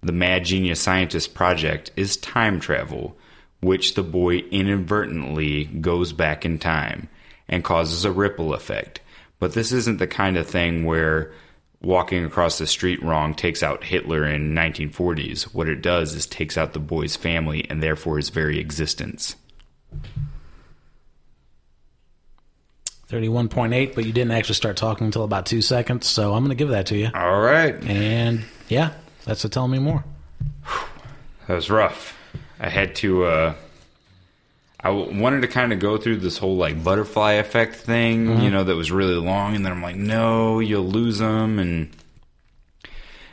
[0.00, 3.18] The Mad Genius Scientist project is time travel,
[3.60, 7.08] which the boy inadvertently goes back in time
[7.48, 9.00] and causes a ripple effect.
[9.38, 11.32] But this isn't the kind of thing where
[11.80, 15.54] walking across the street wrong takes out Hitler in 1940s.
[15.54, 19.36] What it does is takes out the boy's family and therefore his very existence.
[23.08, 26.60] 31.8, but you didn't actually start talking until about two seconds, so I'm going to
[26.62, 27.08] give that to you.
[27.14, 27.74] All right.
[27.84, 28.92] And yeah,
[29.24, 30.04] that's a tell me more.
[31.46, 32.18] That was rough.
[32.60, 33.24] I had to.
[33.24, 33.54] uh
[34.80, 38.62] I wanted to kind of go through this whole like butterfly effect thing, you know,
[38.64, 41.90] that was really long, and then I'm like, no, you'll lose them, and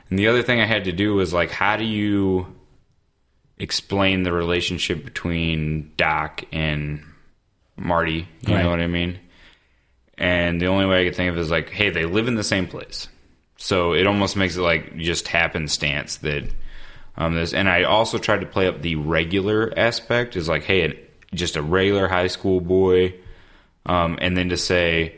[0.10, 2.48] and the other thing I had to do was like, how do you
[3.58, 7.04] explain the relationship between Doc and
[7.78, 8.28] Marty?
[8.42, 8.64] You Right.
[8.64, 9.20] know what I mean?
[10.18, 12.44] And the only way I could think of is like, hey, they live in the
[12.44, 13.08] same place,
[13.58, 16.46] so it almost makes it like just happenstance that
[17.18, 17.54] um, this.
[17.54, 20.98] And I also tried to play up the regular aspect, is like, hey, an,
[21.36, 23.14] just a regular high school boy,
[23.86, 25.16] um, and then to say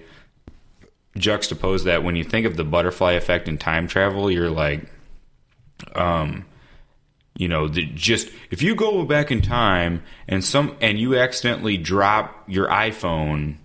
[1.17, 4.85] juxtapose that when you think of the butterfly effect in time travel, you're like,
[5.95, 6.45] um,
[7.37, 11.77] you know, the, just if you go back in time and some and you accidentally
[11.77, 13.57] drop your iPhone,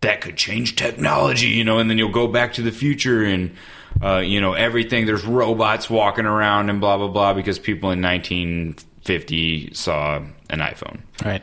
[0.00, 3.54] that could change technology, you know, and then you'll go back to the future and
[4.02, 5.06] uh, you know everything.
[5.06, 10.16] There's robots walking around and blah blah blah because people in 1950 saw
[10.50, 11.00] an iPhone.
[11.24, 11.42] Right.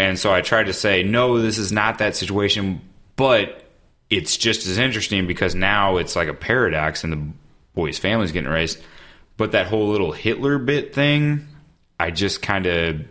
[0.00, 2.80] And so I tried to say, no, this is not that situation,
[3.16, 3.62] but
[4.08, 7.32] it's just as interesting because now it's like a paradox and the
[7.74, 8.80] boy's family's getting erased.
[9.36, 11.46] But that whole little Hitler bit thing,
[11.98, 13.02] I just kind of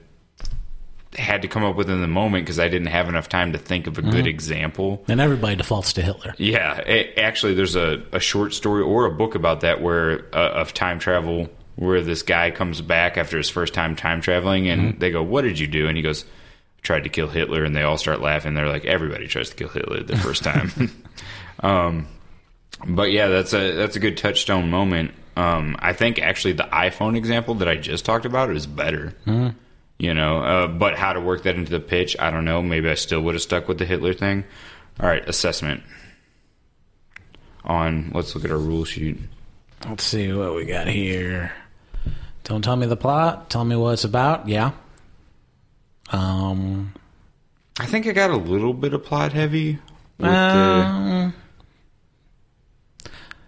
[1.15, 3.59] had to come up with in the moment because I didn't have enough time to
[3.59, 5.03] think of a good example.
[5.07, 6.33] And everybody defaults to Hitler.
[6.37, 10.49] Yeah, a- actually, there's a, a short story or a book about that where uh,
[10.53, 14.99] of time travel, where this guy comes back after his first time time traveling, and
[14.99, 16.25] they go, "What did you do?" And he goes,
[16.81, 18.53] "Tried to kill Hitler," and they all start laughing.
[18.53, 20.71] They're like, "Everybody tries to kill Hitler the first time."
[21.61, 22.07] um,
[22.87, 25.11] but yeah, that's a that's a good touchstone moment.
[25.35, 29.13] Um, I think actually the iPhone example that I just talked about is better.
[29.97, 32.61] You know, uh, but how to work that into the pitch, I don't know.
[32.61, 34.45] Maybe I still would have stuck with the Hitler thing.
[34.99, 35.83] All right, assessment
[37.63, 38.11] on.
[38.13, 39.17] Let's look at our rule sheet.
[39.87, 41.53] Let's see what we got here.
[42.43, 43.49] Don't tell me the plot.
[43.49, 44.47] Tell me what it's about.
[44.47, 44.71] Yeah.
[46.11, 46.93] Um.
[47.79, 49.79] I think I got a little bit of plot heavy.
[50.19, 51.33] Um,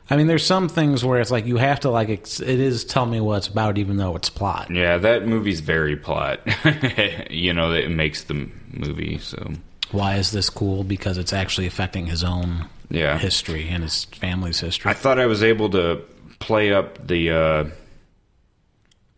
[0.10, 3.06] I mean, there's some things where it's like you have to like it is tell
[3.06, 4.70] me what it's about, even though it's plot.
[4.72, 6.40] yeah, that movie's very plot.
[7.30, 9.18] you know, it makes the movie.
[9.18, 9.54] So
[9.92, 10.86] Why is this cool?
[10.86, 14.92] Because it's actually affecting his own yeah, history and his family's history.
[14.92, 16.02] I thought I was able to
[16.40, 17.66] play up the uh,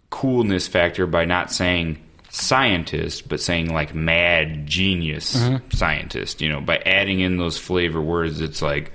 [0.09, 2.02] coolness factor by not saying
[2.33, 5.39] scientist, but saying like mad genius
[5.71, 6.41] scientist.
[6.41, 8.91] You know, by adding in those flavor words, it's like,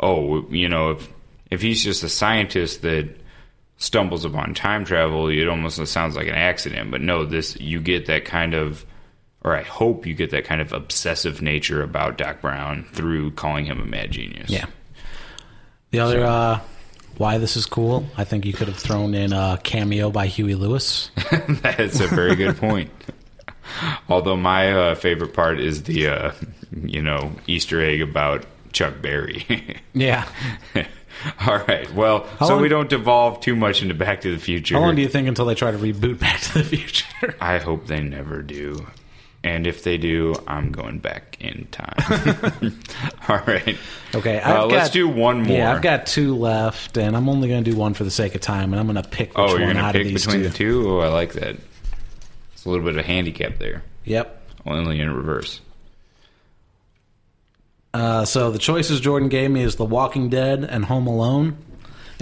[0.00, 1.08] oh, you know, if
[1.50, 3.16] if he's just a scientist that
[3.76, 6.90] stumbles upon time travel, it almost sounds like an accident.
[6.90, 8.84] But no, this you get that kind of,
[9.42, 13.66] or I hope you get that kind of obsessive nature about Doc Brown through calling
[13.66, 14.50] him a mad genius.
[14.50, 14.66] yeah.
[15.92, 16.60] The other uh,
[17.18, 20.54] why this is cool, I think you could have thrown in a cameo by Huey
[20.54, 21.10] Lewis.
[21.62, 22.90] That's a very good point.
[24.08, 26.32] Although my uh, favorite part is the, uh,
[26.82, 29.46] you know, Easter egg about Chuck Berry.
[29.94, 30.26] yeah.
[31.46, 31.92] All right.
[31.94, 34.74] Well, How so long- we don't devolve too much into Back to the Future.
[34.74, 37.34] How long do you think until they try to reboot Back to the Future?
[37.40, 38.86] I hope they never do.
[39.44, 41.96] And if they do, I'm going back in time.
[43.28, 43.76] All right.
[44.14, 45.56] Okay, Uh, I've let's got- do one more.
[45.56, 48.34] Yeah, I've got two left, and I'm only going to do one for the sake
[48.36, 50.02] of time, and I'm going to pick which oh, you're one going to out pick
[50.02, 50.48] of these between two.
[50.48, 50.90] the two?
[50.90, 51.56] Oh, I like that.
[52.52, 53.82] It's a little bit of a handicap there.
[54.04, 54.40] Yep.
[54.64, 55.60] Only in reverse.
[57.94, 61.56] Uh, so the choices Jordan gave me is The Walking Dead and Home Alone,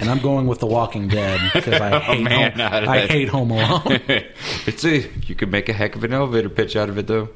[0.01, 3.07] and I'm going with The Walking Dead because I oh, hate Oh, man, home, I
[3.07, 3.83] hate Home Alone.
[4.65, 7.29] it's a you could make a heck of an elevator pitch out of it though.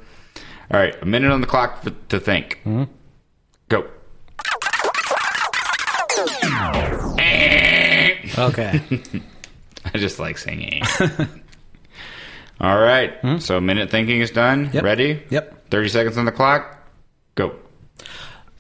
[0.72, 2.60] All right, a minute on the clock for, to think.
[2.64, 2.84] Hmm?
[3.70, 3.82] Go.
[8.38, 8.82] okay.
[9.86, 10.82] I just like singing.
[12.60, 13.38] All right, hmm?
[13.38, 14.72] so minute thinking is done.
[14.74, 14.84] Yep.
[14.84, 15.24] Ready?
[15.30, 15.70] Yep.
[15.70, 16.80] Thirty seconds on the clock.
[17.36, 17.56] Go.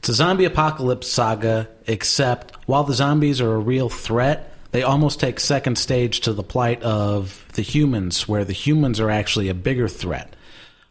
[0.06, 5.20] It's a zombie apocalypse saga, except while the zombies are a real threat, they almost
[5.20, 9.56] take second stage to the plight of the humans, where the humans are actually a
[9.56, 10.36] bigger threat.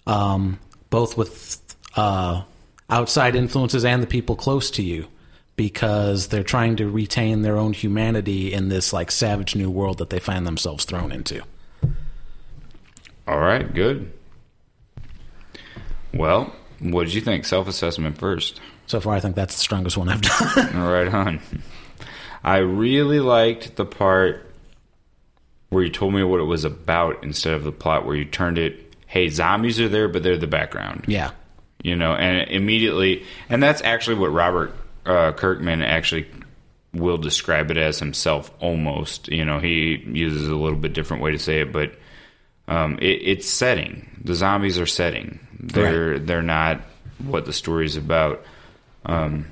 [0.04, 0.58] Um,
[0.90, 1.62] both with
[1.94, 2.42] uh,
[2.90, 5.06] outside influences and the people close to you
[5.54, 10.10] because they're trying to retain their own humanity in this like savage new world that
[10.10, 11.40] they find themselves thrown into.
[13.28, 14.12] All right, good.
[16.12, 17.44] Well, what did you think?
[17.44, 18.60] Self assessment first.
[18.86, 20.20] So far, I think that's the strongest one I've
[20.54, 20.76] done.
[20.76, 21.40] All right, on.
[22.42, 24.52] I really liked the part
[25.70, 28.58] where you told me what it was about instead of the plot where you turned
[28.58, 31.04] it, hey, zombies are there, but they're the background.
[31.08, 31.30] yeah.
[31.82, 34.74] you know, and immediately, and that's actually what Robert
[35.06, 36.26] uh, Kirkman actually
[36.92, 38.50] will describe it as himself.
[38.60, 41.92] Almost, you know, he uses a little bit different way to say it, but
[42.68, 44.20] um, it, it's setting.
[44.22, 45.40] The zombies are setting.
[45.58, 46.80] They're they're not
[47.18, 48.44] what the story's about.
[49.04, 49.46] Um,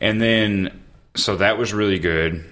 [0.00, 0.80] and then,
[1.14, 2.44] so that was really good.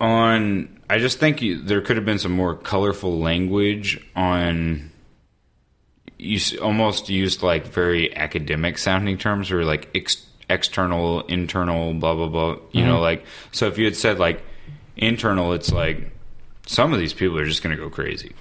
[0.00, 4.90] On, I just think you, there could have been some more colorful language on
[6.22, 12.28] you almost used like very academic sounding terms or like ex- external, internal, blah blah
[12.28, 12.56] blah.
[12.70, 14.42] You know, like so if you had said like
[14.96, 16.12] internal, it's like
[16.66, 18.34] some of these people are just going to go crazy,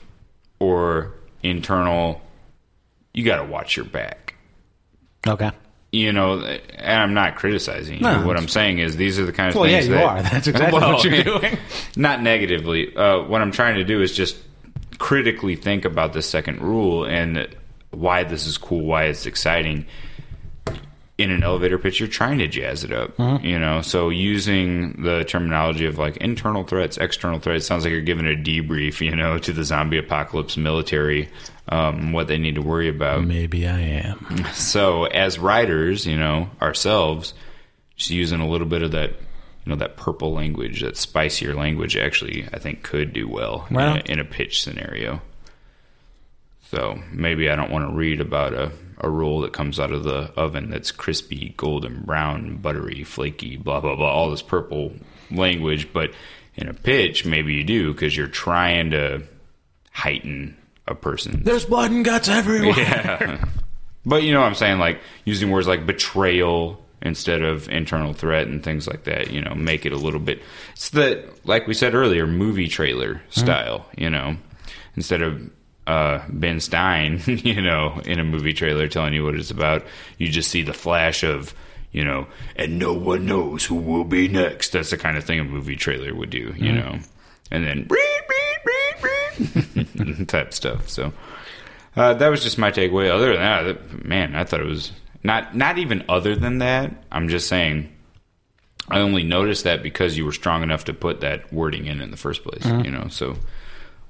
[0.59, 2.21] or internal,
[3.13, 4.35] you got to watch your back.
[5.27, 5.51] Okay.
[5.93, 8.01] You know, and I'm not criticizing you.
[8.01, 8.25] No.
[8.25, 10.21] What I'm saying is these are the kind of Well, yeah, things you that are.
[10.23, 11.57] That's exactly what you're doing.
[11.97, 12.95] not negatively.
[12.95, 14.37] Uh, what I'm trying to do is just
[14.99, 17.47] critically think about the second rule and
[17.89, 19.85] why this is cool, why it's exciting.
[21.17, 23.11] In an elevator pitch, you're trying to jazz it up,
[23.43, 23.81] you know.
[23.81, 28.35] So using the terminology of like internal threats, external threats sounds like you're giving a
[28.35, 31.29] debrief, you know, to the zombie apocalypse military,
[31.71, 33.23] um, what they need to worry about.
[33.23, 34.45] Maybe I am.
[34.53, 37.33] So as writers, you know, ourselves,
[37.95, 41.95] just using a little bit of that, you know, that purple language, that spicier language,
[41.95, 45.21] actually, I think could do well in, a, in a pitch scenario.
[46.63, 50.03] So maybe I don't want to read about a, a roll that comes out of
[50.03, 54.93] the oven that's crispy, golden brown, buttery, flaky, blah blah blah, all this purple
[55.29, 55.91] language.
[55.91, 56.11] But
[56.55, 59.23] in a pitch, maybe you do because you're trying to
[59.91, 60.57] heighten
[60.87, 61.43] a person.
[61.43, 62.75] There's blood and guts everywhere.
[62.77, 63.45] yeah.
[64.05, 64.79] But you know what I'm saying?
[64.79, 69.55] Like using words like betrayal instead of internal threat and things like that, you know,
[69.55, 70.41] make it a little bit
[70.73, 74.37] it's the like we said earlier, movie trailer style, you know.
[74.95, 75.49] Instead of
[75.87, 79.85] uh, Ben Stein, you know, in a movie trailer telling you what it's about,
[80.17, 81.53] you just see the flash of,
[81.91, 84.71] you know, and no one knows who will be next.
[84.71, 86.99] That's the kind of thing a movie trailer would do, you know.
[87.51, 87.83] And then
[90.27, 90.89] type stuff.
[90.89, 91.13] So
[91.95, 93.09] uh, that was just my takeaway.
[93.09, 94.91] Other than that, that- man, I thought it was
[95.23, 96.91] not not even other than that.
[97.11, 97.89] I'm just saying.
[98.89, 102.11] I only noticed that because you were strong enough to put that wording in in
[102.11, 102.65] the first place.
[102.65, 103.37] You know, so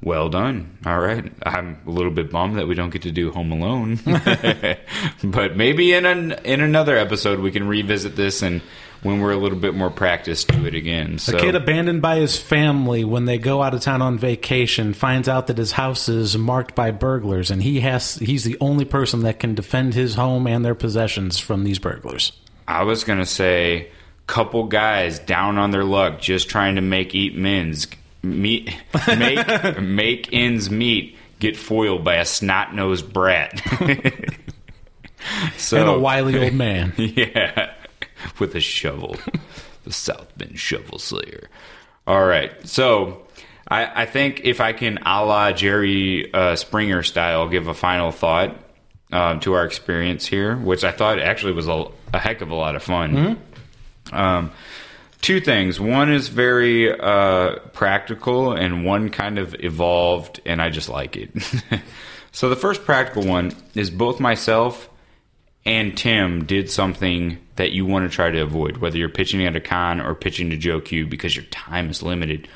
[0.01, 0.77] well done.
[0.85, 3.99] All right, I'm a little bit bummed that we don't get to do Home Alone,
[5.23, 8.61] but maybe in an in another episode we can revisit this and
[9.03, 11.17] when we're a little bit more practiced do it again.
[11.17, 14.93] So A kid abandoned by his family when they go out of town on vacation
[14.93, 18.85] finds out that his house is marked by burglars and he has he's the only
[18.85, 22.31] person that can defend his home and their possessions from these burglars.
[22.67, 23.89] I was gonna say,
[24.27, 27.87] couple guys down on their luck, just trying to make eat mins,
[28.23, 28.75] meet,
[29.07, 33.59] make make ends meet, get foiled by a snot nosed brat.
[35.57, 36.93] so and a wily old man.
[36.97, 37.73] yeah,
[38.39, 39.17] with a shovel,
[39.83, 41.49] the South Bend Shovel Slayer.
[42.07, 43.27] All right, so
[43.67, 48.11] I, I think if I can, a la Jerry uh, Springer style, give a final
[48.11, 48.55] thought
[49.11, 52.55] um, to our experience here, which I thought actually was a, a heck of a
[52.55, 53.39] lot of fun.
[54.11, 54.51] Um,
[55.21, 55.79] two things.
[55.79, 61.31] One is very uh, practical, and one kind of evolved, and I just like it.
[62.31, 64.89] so the first practical one is both myself
[65.65, 69.55] and Tim did something that you want to try to avoid, whether you're pitching at
[69.55, 72.47] a con or pitching to Joe Q, because your time is limited.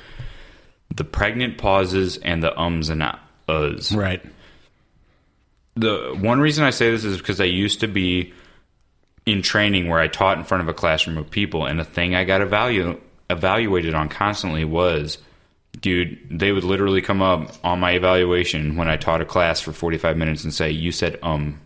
[0.96, 3.04] The pregnant pauses and the ums and
[3.48, 4.26] uhs Right.
[5.76, 8.34] the one reason I say this is because I used to be
[9.28, 12.16] in training where I taught in front of a classroom of people, and the thing
[12.16, 13.00] I got evalu-
[13.30, 15.20] evaluated on constantly was,
[15.80, 19.72] dude, they would literally come up on my evaluation when I taught a class for
[19.72, 21.60] 45 minutes and say, You said um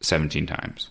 [0.00, 0.88] 17 times.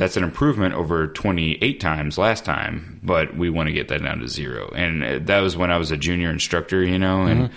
[0.00, 4.20] That's an improvement over 28 times last time, but we want to get that down
[4.20, 4.72] to zero.
[4.74, 7.50] And uh, that was when I was a junior instructor, you know, and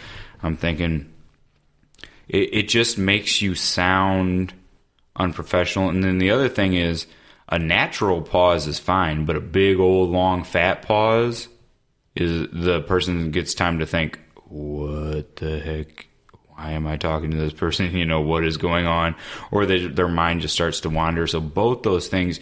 [0.43, 1.09] I'm thinking,
[2.27, 4.53] it, it just makes you sound
[5.15, 5.87] unprofessional.
[5.87, 7.07] And then the other thing is
[7.47, 11.47] a natural pause is fine, but a big old long fat pause
[12.13, 14.19] is the person gets time to think,
[14.49, 16.07] what the heck?
[16.55, 17.95] Why am I talking to this person?
[18.03, 19.15] You know, what is going on?
[19.51, 21.27] Or they, their mind just starts to wander.
[21.27, 22.39] So both those things,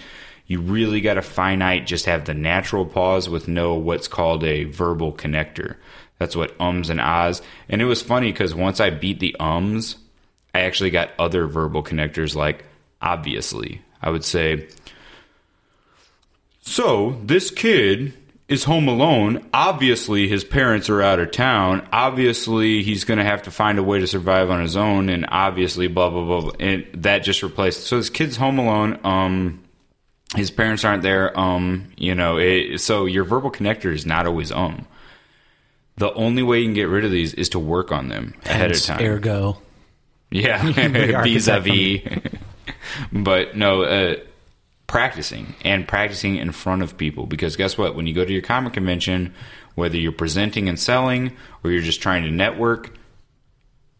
[0.47, 4.65] you really got to finite, just have the natural pause with no what's called a
[4.65, 5.75] verbal connector.
[6.17, 7.41] That's what ums and ahs.
[7.69, 9.97] And it was funny because once I beat the ums,
[10.53, 12.65] I actually got other verbal connectors like
[13.01, 13.81] obviously.
[14.01, 14.67] I would say,
[16.61, 18.13] so this kid
[18.51, 19.47] is home alone.
[19.53, 21.87] Obviously, his parents are out of town.
[21.91, 25.09] Obviously, he's going to have to find a way to survive on his own.
[25.09, 26.41] And obviously, blah blah blah.
[26.41, 26.51] blah.
[26.59, 27.83] And that just replaced.
[27.83, 28.99] So this kid's home alone.
[29.03, 29.63] Um,
[30.35, 31.37] his parents aren't there.
[31.39, 32.37] Um, you know.
[32.37, 34.85] It, so your verbal connector is not always um.
[35.97, 38.71] The only way you can get rid of these is to work on them ahead
[38.71, 39.05] Hence, of time.
[39.05, 39.61] Ergo.
[40.31, 40.63] Yeah,
[41.23, 42.01] vis-a-vis.
[43.11, 44.15] but no, uh,
[44.91, 47.95] practicing and practicing in front of people because guess what?
[47.95, 49.33] When you go to your comic convention,
[49.73, 51.31] whether you're presenting and selling
[51.63, 52.93] or you're just trying to network,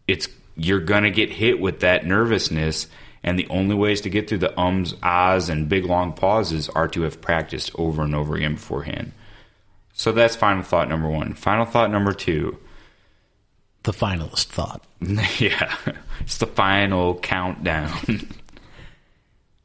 [0.06, 2.88] it's you're gonna get hit with that nervousness.
[3.22, 6.88] And the only ways to get through the ums, ahs, and big long pauses are
[6.88, 9.12] to have practiced over and over again beforehand.
[9.94, 11.32] So that's final thought number one.
[11.32, 12.58] Final thought number two.
[13.84, 14.84] The finalist thought.
[15.38, 15.74] Yeah,
[16.20, 18.28] it's the final countdown.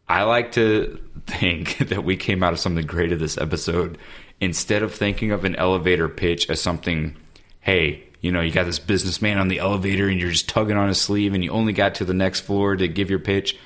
[0.10, 3.98] I like to think that we came out of something great of this episode.
[4.40, 7.16] Instead of thinking of an elevator pitch as something,
[7.60, 10.88] hey, you know, you got this businessman on the elevator and you're just tugging on
[10.88, 13.58] his sleeve and you only got to the next floor to give your pitch.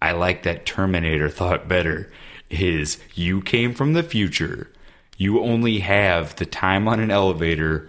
[0.00, 2.10] I like that Terminator thought better.
[2.50, 4.70] Is you came from the future.
[5.16, 7.88] You only have the time on an elevator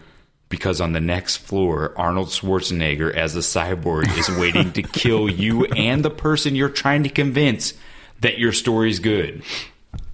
[0.55, 5.65] because on the next floor, Arnold Schwarzenegger as a cyborg is waiting to kill you
[5.65, 7.73] and the person you're trying to convince
[8.21, 9.43] that your story's good.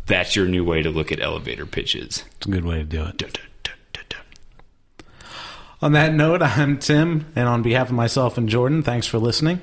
[0.08, 2.24] That's your new way to look at elevator pitches.
[2.38, 3.38] It's a good way to do it.
[5.80, 9.62] On that note, I'm Tim, and on behalf of myself and Jordan, thanks for listening.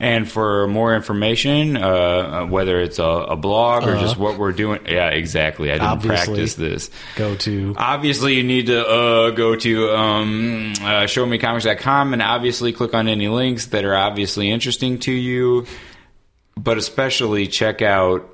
[0.00, 4.86] And for more information, uh, whether it's a, a blog or just what we're doing,
[4.86, 5.72] yeah, exactly.
[5.72, 6.88] I didn't practice this.
[7.16, 12.94] Go to Obviously, you need to uh, go to um, uh, showmecomics.com and obviously click
[12.94, 15.66] on any links that are obviously interesting to you.
[16.56, 18.28] But especially check out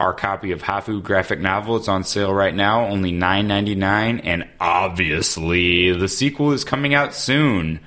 [0.00, 1.76] our copy of Hafu graphic novel.
[1.76, 4.20] It's on sale right now, only nine ninety nine.
[4.20, 7.80] And obviously, the sequel is coming out soon.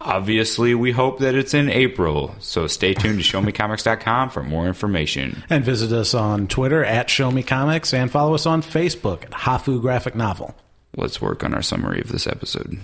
[0.00, 2.34] Obviously, we hope that it's in April.
[2.38, 5.42] So stay tuned to showmecomics.com for more information.
[5.50, 9.30] and visit us on Twitter at Show Me Comics and follow us on Facebook at
[9.32, 10.54] Hafu Graphic Novel.
[10.96, 12.78] Let's work on our summary of this episode.